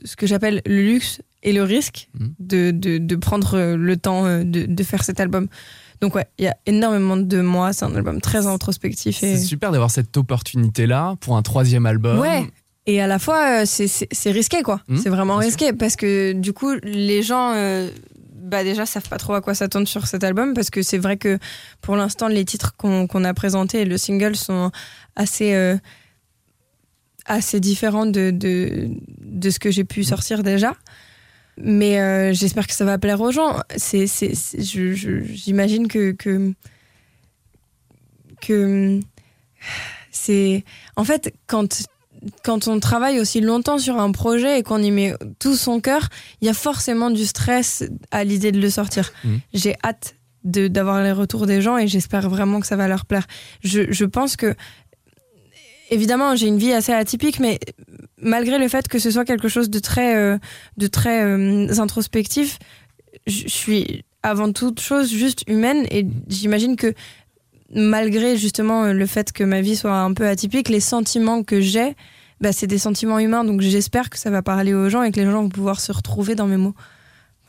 ce 0.04 0.18
que 0.18 0.28
j'appelle 0.28 0.62
le 0.66 0.82
luxe 0.82 1.22
et 1.44 1.54
le 1.54 1.64
risque 1.64 2.10
Mhm. 2.20 2.34
de, 2.40 2.72
de, 2.72 2.98
de 2.98 3.16
prendre 3.16 3.54
euh, 3.56 3.78
le 3.78 3.96
temps 3.96 4.26
de, 4.44 4.66
de 4.66 4.84
faire 4.84 5.06
cet 5.06 5.22
album. 5.22 5.48
Donc 6.02 6.16
ouais, 6.16 6.26
il 6.38 6.46
y 6.46 6.48
a 6.48 6.56
énormément 6.66 7.18
de 7.18 7.42
moi, 7.42 7.74
c'est 7.74 7.84
un 7.86 7.94
album 7.96 8.22
très 8.22 8.48
introspectif 8.48 9.22
et 9.24 9.36
C'est 9.36 9.44
super 9.44 9.72
d'avoir 9.72 9.92
cette 9.92 10.16
opportunité-là 10.16 11.16
pour 11.20 11.36
un 11.36 11.42
troisième 11.42 11.86
album. 11.86 12.20
Ouais. 12.20 12.48
et 12.86 13.02
à 13.02 13.08
la 13.08 13.20
fois 13.20 13.62
euh, 13.62 13.66
c'est- 13.66 14.32
risqué 14.32 14.62
quoi. 14.64 14.82
Mhm, 14.88 14.98
c'est 14.98 15.10
vraiment 15.10 15.36
risqué 15.38 15.74
parce 15.74 15.96
que 15.96 16.32
du 16.32 16.54
coup 16.54 16.72
les 16.84 17.22
gens 17.22 17.52
euh, 17.54 17.90
bah 18.34 18.64
déjà 18.64 18.86
savent 18.86 19.10
pas 19.10 19.18
trop 19.18 19.34
à 19.34 19.42
quoi 19.42 19.54
s'attendre 19.54 19.88
sur 19.88 20.08
cet 20.08 20.24
album 20.24 20.54
parce 20.56 20.70
que 20.72 20.82
c'est 20.82 20.98
vrai 20.98 21.18
que 21.18 21.38
pour 21.82 21.96
l'instant 21.98 22.28
les 22.30 22.46
titres 22.46 22.76
qu'on 22.78 23.24
a 23.24 23.34
présentés 23.34 23.82
et 23.82 23.86
le 23.86 23.98
single 23.98 24.36
sont 24.36 24.72
assez 25.16 25.54
euh, 25.54 25.76
assez 27.26 27.60
différents 27.60 28.06
de, 28.08 28.32
de, 28.32 28.90
de 29.22 29.50
ce 29.50 29.60
que 29.60 29.70
j'ai 29.72 29.84
pu 29.84 30.04
sortir 30.04 30.42
déjà. 30.44 30.74
Mais 31.62 32.00
euh, 32.00 32.34
j'espère 32.34 32.68
que 32.68 32.74
ça 32.74 32.86
va 32.86 32.98
plaire 32.98 33.20
aux 33.22 33.32
gens. 33.32 33.60
C'est, 33.76 34.08
c'est, 34.08 34.34
c'est- 34.36 34.62
je- 34.62 34.94
je- 34.94 35.24
j'imagine 35.24 35.88
que, 35.88 36.12
que, 36.12 36.54
que 38.42 39.00
c'est. 40.12 40.64
En 40.96 41.04
fait, 41.04 41.34
quand, 41.48 41.84
quand 42.44 42.68
on 42.68 42.80
travaille 42.80 43.20
aussi 43.20 43.42
longtemps 43.42 43.78
sur 43.80 43.98
un 44.00 44.12
projet 44.12 44.60
et 44.60 44.64
qu'on 44.64 44.82
y 44.82 44.92
met 44.92 45.14
tout 45.40 45.56
son 45.56 45.80
cœur, 45.80 46.10
il 46.42 46.48
y 46.48 46.50
a 46.50 46.54
forcément 46.54 47.10
du 47.10 47.26
stress 47.26 47.84
à 48.12 48.24
l'idée 48.24 48.52
de 48.52 48.60
le 48.60 48.70
sortir. 48.70 49.12
Mhm. 49.24 49.40
J'ai 49.54 49.76
hâte 49.84 50.16
de, 50.46 50.68
d'avoir 50.70 51.04
les 51.04 51.12
retours 51.12 51.46
des 51.46 51.62
gens 51.62 51.78
et 51.78 51.88
j'espère 51.88 52.30
vraiment 52.30 52.60
que 52.62 52.68
ça 52.68 52.78
va 52.78 52.88
leur 52.88 53.06
plaire. 53.06 53.28
Je, 53.64 53.92
je 53.92 54.06
pense 54.06 54.36
que 54.38 54.56
évidemment, 55.90 56.36
j'ai 56.36 56.48
une 56.48 56.58
vie 56.58 56.74
assez 56.74 56.94
atypique, 56.94 57.40
mais 57.40 57.60
malgré 58.22 58.58
le 58.58 58.68
fait 58.68 58.88
que 58.88 59.00
ce 59.00 59.12
soit 59.12 59.26
quelque 59.26 59.48
chose 59.48 59.70
de 59.70 59.80
très, 59.80 60.16
euh, 60.16 60.38
de 60.78 60.88
très 60.88 61.24
euh, 61.24 61.68
introspectif, 61.80 62.60
je 63.28 63.48
suis 63.48 64.04
avant 64.24 64.52
toute 64.52 64.80
chose 64.80 65.10
juste 65.10 65.44
humaine 65.48 65.86
et 65.92 66.06
j'imagine 66.28 66.76
que 66.76 66.94
malgré 67.74 68.38
justement 68.38 68.86
le 68.86 69.06
fait 69.06 69.32
que 69.32 69.44
ma 69.44 69.62
vie 69.62 69.76
soit 69.76 70.00
un 70.00 70.14
peu 70.14 70.28
atypique, 70.28 70.70
les 70.70 70.80
sentiments 70.80 71.44
que 71.44 71.62
j'ai, 71.62 71.96
bah, 72.42 72.52
c'est 72.52 72.68
des 72.68 72.78
sentiments 72.78 73.20
humains. 73.20 73.44
Donc 73.44 73.62
j'espère 73.62 74.10
que 74.10 74.18
ça 74.18 74.30
va 74.30 74.42
parler 74.42 74.74
aux 74.74 74.90
gens 74.90 75.04
et 75.04 75.12
que 75.12 75.20
les 75.20 75.26
gens 75.26 75.44
vont 75.44 75.50
pouvoir 75.50 75.80
se 75.80 75.92
retrouver 75.92 76.36
dans 76.36 76.48
mes 76.48 76.58
mots. 76.58 76.76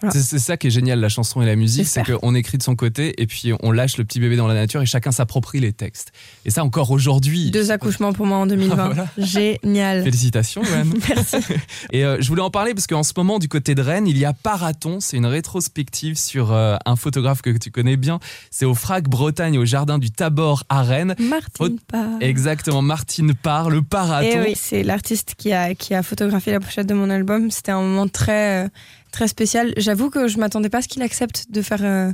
Voilà. 0.01 0.19
C'est 0.19 0.39
ça 0.39 0.57
qui 0.57 0.69
est 0.69 0.71
génial, 0.71 1.01
la 1.01 1.09
chanson 1.09 1.43
et 1.43 1.47
la 1.47 1.57
musique, 1.57 1.87
c'est 1.87 2.05
qu'on 2.05 2.35
écrit 2.35 2.59
de 2.59 2.63
son 2.63 2.77
côté 2.77 3.21
et 3.21 3.27
puis 3.27 3.53
on 3.63 3.71
lâche 3.73 3.97
le 3.99 4.05
petit 4.05 4.21
bébé 4.21 4.37
dans 4.37 4.47
la 4.47 4.55
nature 4.55 4.83
et 4.83 4.87
chacun 4.87 5.13
s'approprie 5.13 5.61
les 5.61 5.73
textes. 5.73 6.13
Et 6.45 6.51
ça 6.51 6.65
encore 6.65 6.91
aujourd'hui. 6.91 7.51
Deux 7.51 7.71
accouchements 7.71 8.13
pour 8.13 8.27
moi 8.27 8.39
en 8.39 8.47
2020. 8.47 8.77
Ah, 8.79 8.87
voilà. 8.95 9.09
Génial. 9.19 10.05
Félicitations, 10.05 10.63
Joanne. 10.63 10.95
Merci. 11.09 11.37
Et 11.93 12.05
euh, 12.05 12.19
je 12.21 12.29
voulais 12.29 12.43
en 12.43 12.51
parler 12.51 12.75
parce 12.75 12.87
qu'en 12.87 13.03
ce 13.03 13.13
moment, 13.17 13.39
du 13.39 13.49
côté 13.49 13.75
de 13.75 13.83
Rennes, 13.83 14.07
il 14.07 14.19
y 14.19 14.25
a 14.25 14.33
Paraton. 14.33 15.01
C'est 15.01 15.17
une 15.17 15.27
rétrospective 15.27 16.17
sur 16.17 16.53
euh, 16.53 16.77
un 16.87 16.97
photographe 16.97 17.43
que 17.43 17.57
tu 17.57 17.71
connais 17.71 17.97
bien. 17.97 18.21
C'est 18.51 18.65
au 18.65 18.75
Frac 18.75 19.09
Bretagne, 19.09 19.59
au 19.59 19.65
jardin 19.65 19.99
du 19.99 20.11
Tabor 20.11 20.65
à 20.69 20.83
Rennes. 20.83 21.15
Martine 21.19 21.79
Parr. 21.89 22.09
Exactement, 22.21 22.83
Martine 22.83 23.35
Parr, 23.35 23.71
le 23.71 23.83
Paraton. 23.83 24.27
Et 24.27 24.33
Eh 24.35 24.41
oui, 24.41 24.53
c'est 24.57 24.83
l'artiste 24.83 25.35
qui 25.37 25.53
a, 25.53 25.75
qui 25.75 25.95
a 25.95 26.03
photographié 26.03 26.53
la 26.53 26.61
pochette 26.61 26.87
de 26.87 26.95
mon 26.95 27.11
album. 27.11 27.51
C'était 27.51 27.73
un 27.73 27.83
moment 27.83 28.09
très, 28.09 28.65
euh, 28.65 28.69
très 29.11 29.29
spécial. 29.29 29.73
J'avoue 29.77 30.11
que 30.11 30.29
je 30.29 30.39
m'attendais 30.39 30.69
pas 30.69 30.79
à 30.79 30.83
ce 30.83 30.89
qu'il 30.89 31.03
accepte 31.03 31.47
de 31.51 31.63
faire 31.63 31.81
euh, 31.83 32.13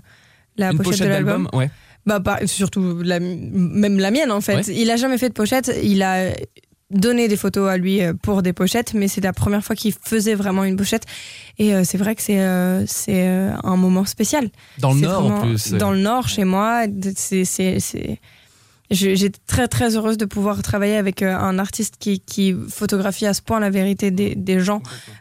la 0.57 0.71
une 0.73 0.77
pochette, 0.79 0.93
pochette 0.93 1.07
de 1.07 1.13
l'album. 1.13 1.49
ouais. 1.53 1.71
Bah, 2.07 2.21
pas- 2.21 2.47
surtout 2.47 3.03
la, 3.03 3.19
même 3.19 3.99
la 3.99 4.11
mienne 4.13 4.31
en 4.31 4.41
fait. 4.41 4.57
Ouais. 4.69 4.75
Il 4.75 4.91
a 4.93 4.97
jamais 4.97 5.19
fait 5.19 5.29
de 5.29 5.35
pochette. 5.35 5.73
Il 5.83 6.03
a 6.03 6.31
donné 6.89 7.27
des 7.27 7.37
photos 7.37 7.69
à 7.69 7.77
lui 7.77 8.01
euh, 8.01 8.15
pour 8.15 8.43
des 8.43 8.53
pochettes, 8.53 8.95
mais 8.95 9.09
c'est 9.09 9.21
la 9.21 9.33
première 9.33 9.65
fois 9.65 9.75
qu'il 9.75 9.93
faisait 9.93 10.37
vraiment 10.37 10.63
une 10.63 10.77
pochette. 10.77 11.05
Et 11.59 11.75
euh, 11.75 11.83
c'est 11.83 11.99
vrai 11.99 12.15
que 12.15 12.23
c'est 12.23 12.39
euh, 12.39 12.85
c'est 12.87 13.27
un 13.27 13.77
moment 13.77 14.05
spécial. 14.05 14.51
Dans 14.79 14.95
le 14.95 15.01
Nord 15.01 15.27
en 15.27 15.41
plus. 15.41 15.73
Dans 15.73 15.91
le 15.91 15.99
Nord, 15.99 16.29
chez 16.29 16.45
moi, 16.45 16.85
c'est 17.17 17.45
J'étais 18.91 19.41
très 19.47 19.67
très 19.67 19.97
heureuse 19.97 20.17
de 20.17 20.27
pouvoir 20.27 20.63
travailler 20.63 20.97
avec 20.97 21.23
euh, 21.23 21.37
un 21.37 21.59
artiste 21.59 21.97
qui, 21.99 22.21
qui 22.21 22.55
photographie 22.69 23.27
à 23.27 23.35
ce 23.35 23.43
point 23.43 23.59
la 23.59 23.71
vérité 23.71 24.11
des, 24.11 24.35
des 24.37 24.61
gens. 24.61 24.81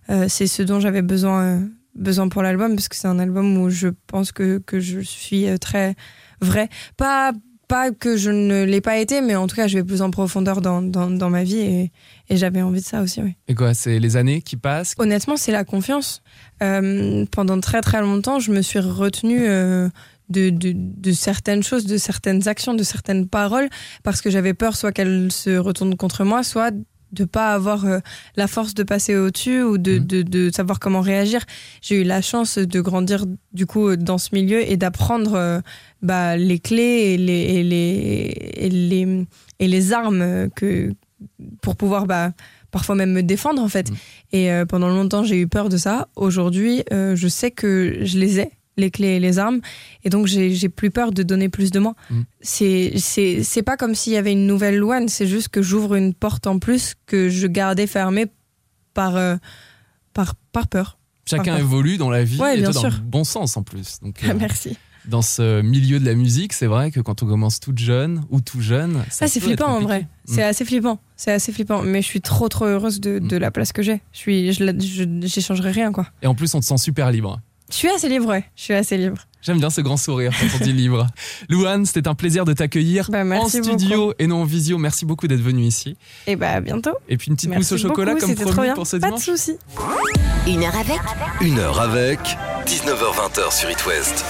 Euh, 0.10 0.28
c'est 0.30 0.48
ce 0.48 0.62
dont 0.62 0.80
j'avais 0.80 1.02
besoin, 1.02 1.42
euh, 1.44 1.60
besoin 1.96 2.30
pour 2.30 2.44
l'album, 2.44 2.76
parce 2.76 2.88
que 2.90 2.96
c'est 2.96 3.08
un 3.08 3.18
album 3.18 3.58
où 3.58 3.70
je 3.70 3.88
pense 4.08 4.32
que, 4.32 4.60
que 4.60 4.80
je 4.80 5.00
suis 5.00 5.48
très 5.60 5.96
vraie. 6.42 6.70
Pas, 6.96 7.34
pas 7.68 7.90
que 7.90 8.18
je 8.18 8.30
ne 8.30 8.66
l'ai 8.66 8.82
pas 8.82 9.00
été, 9.00 9.22
mais 9.22 9.36
en 9.36 9.48
tout 9.48 9.56
cas, 9.56 9.66
je 9.68 9.80
vais 9.80 9.84
plus 9.84 10.04
en 10.04 10.12
profondeur 10.12 10.62
dans, 10.62 10.84
dans, 10.84 11.10
dans 11.10 11.32
ma 11.32 11.44
vie 11.44 11.58
et, 11.58 11.92
et 12.30 12.38
j'avais 12.38 12.62
envie 12.62 12.82
de 12.82 12.86
ça 12.86 13.02
aussi, 13.02 13.22
oui. 13.24 13.34
Et 13.48 13.56
quoi, 13.56 13.74
c'est 13.74 13.98
les 13.98 14.16
années 14.18 14.44
qui 14.44 14.58
passent? 14.58 14.94
Honnêtement, 15.00 15.38
c'est 15.38 15.52
la 15.52 15.64
confiance. 15.64 16.22
Euh, 16.62 17.26
pendant 17.32 17.60
très 17.60 17.82
très 17.82 18.02
longtemps, 18.02 18.40
je 18.40 18.52
me 18.52 18.62
suis 18.62 18.80
retenue 18.80 19.48
de, 20.30 20.50
de, 20.50 20.74
de 20.76 21.12
certaines 21.12 21.64
choses, 21.64 21.86
de 21.86 21.98
certaines 21.98 22.48
actions, 22.48 22.74
de 22.74 22.84
certaines 22.84 23.28
paroles, 23.28 23.70
parce 24.04 24.22
que 24.22 24.30
j'avais 24.30 24.54
peur 24.54 24.76
soit 24.76 24.92
qu'elles 24.92 25.32
se 25.32 25.58
retournent 25.58 25.96
contre 25.96 26.24
moi, 26.24 26.44
soit 26.44 26.72
de 27.12 27.24
pas 27.24 27.54
avoir 27.54 27.86
euh, 27.86 28.00
la 28.36 28.48
force 28.48 28.74
de 28.74 28.84
passer 28.84 29.16
au-dessus 29.16 29.62
ou 29.62 29.78
de, 29.78 30.00
Mhm. 30.00 30.06
de, 30.06 30.22
de 30.24 30.50
savoir 30.54 30.80
comment 30.80 31.00
réagir. 31.02 31.46
J'ai 31.82 32.02
eu 32.02 32.04
la 32.04 32.22
chance 32.22 32.58
de 32.58 32.82
grandir 32.82 33.26
du 33.54 33.66
coup 33.66 33.96
dans 33.96 34.18
ce 34.18 34.30
milieu 34.34 34.60
et 34.70 34.76
d'apprendre 34.76 35.36
euh, 35.36 35.62
bah, 36.02 36.36
les 36.36 36.60
clés 36.60 37.14
et 37.14 37.18
les, 37.18 37.34
et 37.34 37.64
les, 37.64 38.52
et 38.66 38.70
les, 38.70 39.26
et 39.60 39.68
les 39.68 39.94
armes 39.94 40.50
que, 40.56 40.92
pour 41.62 41.78
pouvoir 41.78 42.06
bah, 42.06 42.32
parfois 42.72 42.96
même 42.96 43.14
me 43.14 43.24
défendre 43.24 43.62
en 43.62 43.70
fait. 43.70 43.90
Mhm. 43.92 43.98
Et 44.34 44.52
euh, 44.52 44.66
pendant 44.66 44.90
longtemps, 44.90 45.24
j'ai 45.24 45.40
eu 45.40 45.48
peur 45.48 45.70
de 45.70 45.78
ça. 45.78 46.10
Aujourd'hui, 46.18 46.84
je 46.92 47.28
sais 47.30 47.52
que 47.52 48.00
je 48.02 48.18
les 48.18 48.40
ai, 48.42 48.52
les 48.78 48.92
clés 48.92 49.16
et 49.16 49.20
les 49.20 49.40
armes. 49.40 49.62
Et 50.04 50.10
donc, 50.10 50.28
j'ai 50.28 50.70
plus 50.70 50.92
peur 50.92 51.12
de 51.12 51.24
donner 51.24 51.50
plus 51.50 51.72
de 51.72 51.80
moi. 51.80 51.96
Mm. 52.10 52.22
C'est 52.42 52.94
C'est 52.98 53.44
c'est 53.44 53.64
pas 53.64 53.78
comme 53.78 53.96
s'il 53.96 54.14
y 54.14 54.18
avait 54.18 54.32
une 54.34 54.48
nouvelle 54.48 54.78
loi, 54.78 55.00
c'est 55.08 55.28
juste 55.28 55.50
que 55.50 55.62
j'ouvre 55.62 55.96
une 55.96 56.14
porte 56.14 56.48
en 56.48 56.60
plus 56.60 56.96
que 57.06 57.30
je 57.30 57.48
gardais 57.48 57.88
fermée 57.88 58.26
par, 58.94 59.16
euh, 59.16 59.36
par, 60.14 60.36
par 60.52 60.68
peur. 60.68 60.98
Chacun 61.28 61.58
évolue 61.58 61.98
dans 61.98 62.10
la 62.10 62.24
vie 62.24 62.40
Ouais, 62.40 62.56
et 62.58 62.62
bien 62.62 62.72
toi 62.72 62.82
dans 62.84 62.88
le 62.90 63.02
bon 63.02 63.24
sens 63.24 63.58
en 63.58 63.64
plus. 63.64 64.00
Donc, 64.02 64.24
euh, 64.24 64.34
Merci. 64.40 64.78
dans 65.08 65.22
ce 65.24 65.62
milieu 65.62 66.00
de 66.00 66.06
la 66.06 66.14
musique, 66.14 66.54
c'est 66.54 66.68
vrai 66.68 66.92
que 66.92 67.00
quand 67.00 67.24
on 67.24 67.26
commence 67.26 67.60
toute 67.60 67.80
jeune 67.80 68.24
ou 68.30 68.42
tout 68.42 68.62
jeune, 68.62 69.04
ça 69.10 69.26
Ça, 69.26 69.28
c'est 69.28 69.40
flippant 69.40 69.68
en 69.78 69.80
vrai. 69.82 70.08
C'est 70.26 70.44
assez 70.44 70.66
flippant. 70.66 71.00
C'est 71.16 71.32
assez 71.32 71.52
flippant. 71.52 71.82
Mais 71.82 72.02
je 72.02 72.08
suis 72.08 72.22
trop, 72.22 72.48
trop 72.48 72.66
heureuse 72.66 73.00
de, 73.00 73.20
de 73.20 73.38
Mm. 73.38 73.40
la 73.40 73.52
place 73.52 73.72
que 73.72 73.82
j'ai. 73.82 74.02
Je 74.12 74.18
suis, 74.20 74.54
je, 74.54 74.64
la- 74.66 74.78
je, 74.78 75.04
j'échangerai 75.24 75.72
rien, 75.72 75.92
quoi. 75.92 76.08
Et 76.22 76.28
en 76.28 76.36
plus, 76.36 76.54
on 76.54 76.60
te 76.60 76.66
sent 76.66 76.78
super 76.78 77.10
libre. 77.12 77.40
Je 77.70 77.76
suis 77.76 77.90
assez 77.90 78.10
libre, 78.10 78.28
ouais. 78.30 78.46
Je 78.56 78.62
suis 78.64 78.74
assez 78.74 78.98
libre. 78.98 79.18
J'aime 79.42 79.60
bien 79.60 79.70
ce 79.70 79.82
grand 79.82 79.98
sourire 79.98 80.32
quand 80.40 80.48
on 80.60 80.64
dit 80.64 80.74
libre. 80.74 81.06
Louane, 81.50 81.86
c'était 81.86 82.08
un 82.08 82.16
plaisir 82.16 82.46
de 82.46 82.54
t'accueillir 82.54 83.10
Bah, 83.12 83.24
en 83.26 83.48
studio 83.48 84.14
et 84.18 84.26
non 84.28 84.42
en 84.42 84.44
visio. 84.44 84.78
Merci 84.80 85.06
beaucoup 85.06 85.28
d'être 85.28 85.42
venu 85.42 85.64
ici. 85.64 85.98
Et 86.26 86.36
bah, 86.36 86.50
à 86.52 86.62
bientôt. 86.62 86.94
Et 87.10 87.18
puis 87.18 87.30
une 87.30 87.36
petite 87.36 87.50
Merci 87.52 87.74
mousse 87.74 87.84
au 87.84 87.88
chocolat 87.88 88.14
beaucoup, 88.16 88.26
comme 88.26 88.36
promis 88.36 88.62
bien. 88.68 88.74
pour 88.74 88.88
ce 88.88 88.98
Pas 88.98 89.12
de 89.12 89.16
dimanche. 89.18 89.26
soucis. 89.26 89.58
Une 90.48 90.64
heure 90.64 90.76
avec 90.76 91.00
Une 91.42 91.60
heure 91.60 91.80
avec 91.80 92.20
19h20 92.66 93.52
sur 93.56 93.70
It 93.70 93.86
West. 93.86 94.26